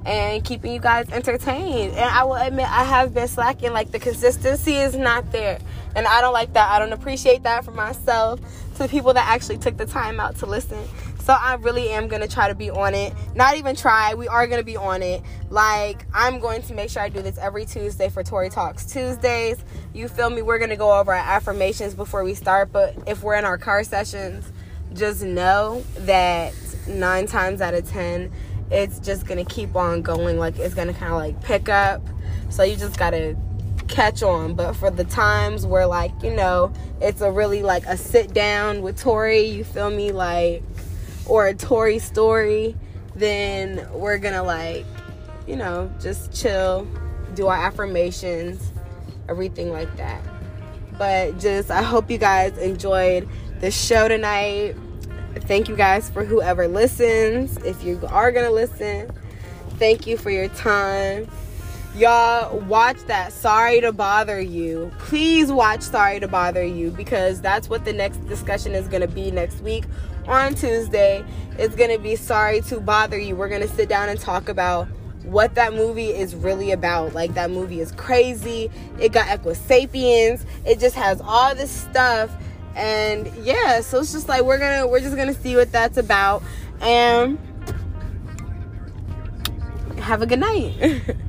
and 0.04 0.44
keeping 0.44 0.72
you 0.72 0.80
guys 0.80 1.08
entertained. 1.10 1.92
And 1.92 2.10
I 2.10 2.24
will 2.24 2.34
admit 2.34 2.66
I 2.70 2.84
have 2.84 3.14
been 3.14 3.28
slacking. 3.28 3.72
Like 3.72 3.90
the 3.90 3.98
consistency 3.98 4.76
is 4.76 4.96
not 4.96 5.30
there. 5.32 5.58
And 5.94 6.06
I 6.06 6.20
don't 6.20 6.32
like 6.32 6.52
that. 6.54 6.70
I 6.70 6.78
don't 6.78 6.92
appreciate 6.92 7.42
that 7.44 7.64
for 7.64 7.72
myself, 7.72 8.40
to 8.76 8.88
people 8.88 9.14
that 9.14 9.26
actually 9.28 9.58
took 9.58 9.76
the 9.76 9.86
time 9.86 10.20
out 10.20 10.36
to 10.36 10.46
listen. 10.46 10.78
So 11.26 11.32
I 11.32 11.54
really 11.54 11.88
am 11.88 12.06
gonna 12.06 12.28
try 12.28 12.46
to 12.46 12.54
be 12.54 12.70
on 12.70 12.94
it. 12.94 13.12
Not 13.34 13.56
even 13.56 13.74
try, 13.74 14.14
we 14.14 14.28
are 14.28 14.46
gonna 14.46 14.62
be 14.62 14.76
on 14.76 15.02
it. 15.02 15.24
Like 15.50 16.06
I'm 16.14 16.38
going 16.38 16.62
to 16.62 16.72
make 16.72 16.88
sure 16.88 17.02
I 17.02 17.08
do 17.08 17.20
this 17.20 17.36
every 17.36 17.64
Tuesday 17.64 18.08
for 18.08 18.22
Tori 18.22 18.48
Talks 18.48 18.86
Tuesdays. 18.86 19.56
You 19.92 20.06
feel 20.06 20.30
me? 20.30 20.42
We're 20.42 20.60
gonna 20.60 20.76
go 20.76 20.96
over 20.96 21.12
our 21.12 21.18
affirmations 21.18 21.96
before 21.96 22.22
we 22.22 22.34
start, 22.34 22.70
but 22.70 22.94
if 23.08 23.24
we're 23.24 23.34
in 23.34 23.44
our 23.44 23.58
car 23.58 23.82
sessions, 23.82 24.52
just 24.92 25.24
know 25.24 25.82
that 25.98 26.54
nine 26.86 27.26
times 27.26 27.60
out 27.60 27.74
of 27.74 27.90
ten 27.90 28.30
it's 28.70 29.00
just 29.00 29.26
gonna 29.26 29.44
keep 29.44 29.74
on 29.74 30.02
going 30.02 30.38
like 30.38 30.56
it's 30.60 30.74
gonna 30.74 30.94
kind 30.94 31.12
of 31.12 31.18
like 31.18 31.42
pick 31.42 31.68
up 31.68 32.06
so 32.50 32.62
you 32.62 32.76
just 32.76 33.00
gotta 33.00 33.36
catch 33.88 34.22
on 34.22 34.54
but 34.54 34.74
for 34.74 34.90
the 34.90 35.04
times 35.04 35.66
where 35.66 35.86
like 35.86 36.12
you 36.22 36.32
know 36.32 36.72
it's 37.00 37.20
a 37.20 37.30
really 37.30 37.62
like 37.64 37.84
a 37.86 37.96
sit 37.96 38.32
down 38.32 38.80
with 38.80 38.96
tori 38.96 39.40
you 39.40 39.64
feel 39.64 39.90
me 39.90 40.12
like 40.12 40.62
or 41.28 41.46
a 41.46 41.54
Tori 41.54 41.98
story 41.98 42.76
then 43.16 43.86
we're 43.92 44.18
gonna 44.18 44.42
like 44.42 44.84
you 45.46 45.56
know 45.56 45.90
just 46.00 46.32
chill 46.32 46.86
do 47.34 47.46
our 47.46 47.56
affirmations 47.56 48.72
everything 49.28 49.72
like 49.72 49.94
that. 49.96 50.22
But 50.98 51.38
just 51.38 51.70
i 51.70 51.82
hope 51.82 52.10
you 52.10 52.18
guys 52.18 52.56
enjoyed 52.58 53.28
the 53.60 53.70
show 53.70 54.08
tonight. 54.08 54.76
Thank 55.40 55.68
you 55.68 55.76
guys 55.76 56.08
for 56.10 56.24
whoever 56.24 56.66
listens 56.68 57.56
if 57.58 57.82
you 57.84 58.00
are 58.08 58.32
gonna 58.32 58.50
listen. 58.50 59.10
Thank 59.78 60.06
you 60.06 60.16
for 60.16 60.30
your 60.30 60.48
time. 60.48 61.28
Y'all 61.94 62.58
watch 62.60 62.98
that 63.06 63.32
sorry 63.32 63.80
to 63.80 63.90
bother 63.90 64.38
you. 64.38 64.90
Please 64.98 65.50
watch 65.50 65.80
sorry 65.80 66.20
to 66.20 66.28
bother 66.28 66.62
you 66.62 66.90
because 66.90 67.40
that's 67.40 67.70
what 67.70 67.86
the 67.86 67.92
next 67.92 68.18
discussion 68.28 68.72
is 68.72 68.86
going 68.86 69.00
to 69.00 69.08
be 69.08 69.30
next 69.30 69.62
week 69.62 69.84
on 70.28 70.54
tuesday 70.54 71.24
it's 71.58 71.74
going 71.74 71.90
to 71.90 71.98
be 71.98 72.16
sorry 72.16 72.60
to 72.62 72.80
bother 72.80 73.18
you. 73.18 73.34
We're 73.34 73.48
going 73.48 73.62
to 73.62 73.68
sit 73.68 73.88
down 73.88 74.08
and 74.08 74.20
talk 74.20 74.48
about 74.48 74.88
what 75.22 75.54
that 75.54 75.72
movie 75.74 76.10
is 76.10 76.34
really 76.34 76.70
about. 76.70 77.14
Like 77.14 77.34
that 77.34 77.50
movie 77.50 77.80
is 77.80 77.92
crazy. 77.92 78.70
It 79.00 79.12
got 79.12 79.26
equisapiens. 79.26 80.44
It 80.64 80.78
just 80.78 80.94
has 80.96 81.20
all 81.22 81.54
this 81.54 81.70
stuff. 81.70 82.30
And 82.74 83.26
yeah 83.38 83.80
so 83.80 84.00
it's 84.00 84.12
just 84.12 84.28
like 84.28 84.42
we're 84.42 84.58
gonna 84.58 84.86
we're 84.86 85.00
just 85.00 85.16
gonna 85.16 85.32
see 85.32 85.56
what 85.56 85.72
that's 85.72 85.96
about. 85.96 86.42
And 86.80 87.38
have 89.98 90.20
a 90.20 90.26
good 90.26 90.40
night 90.40 91.16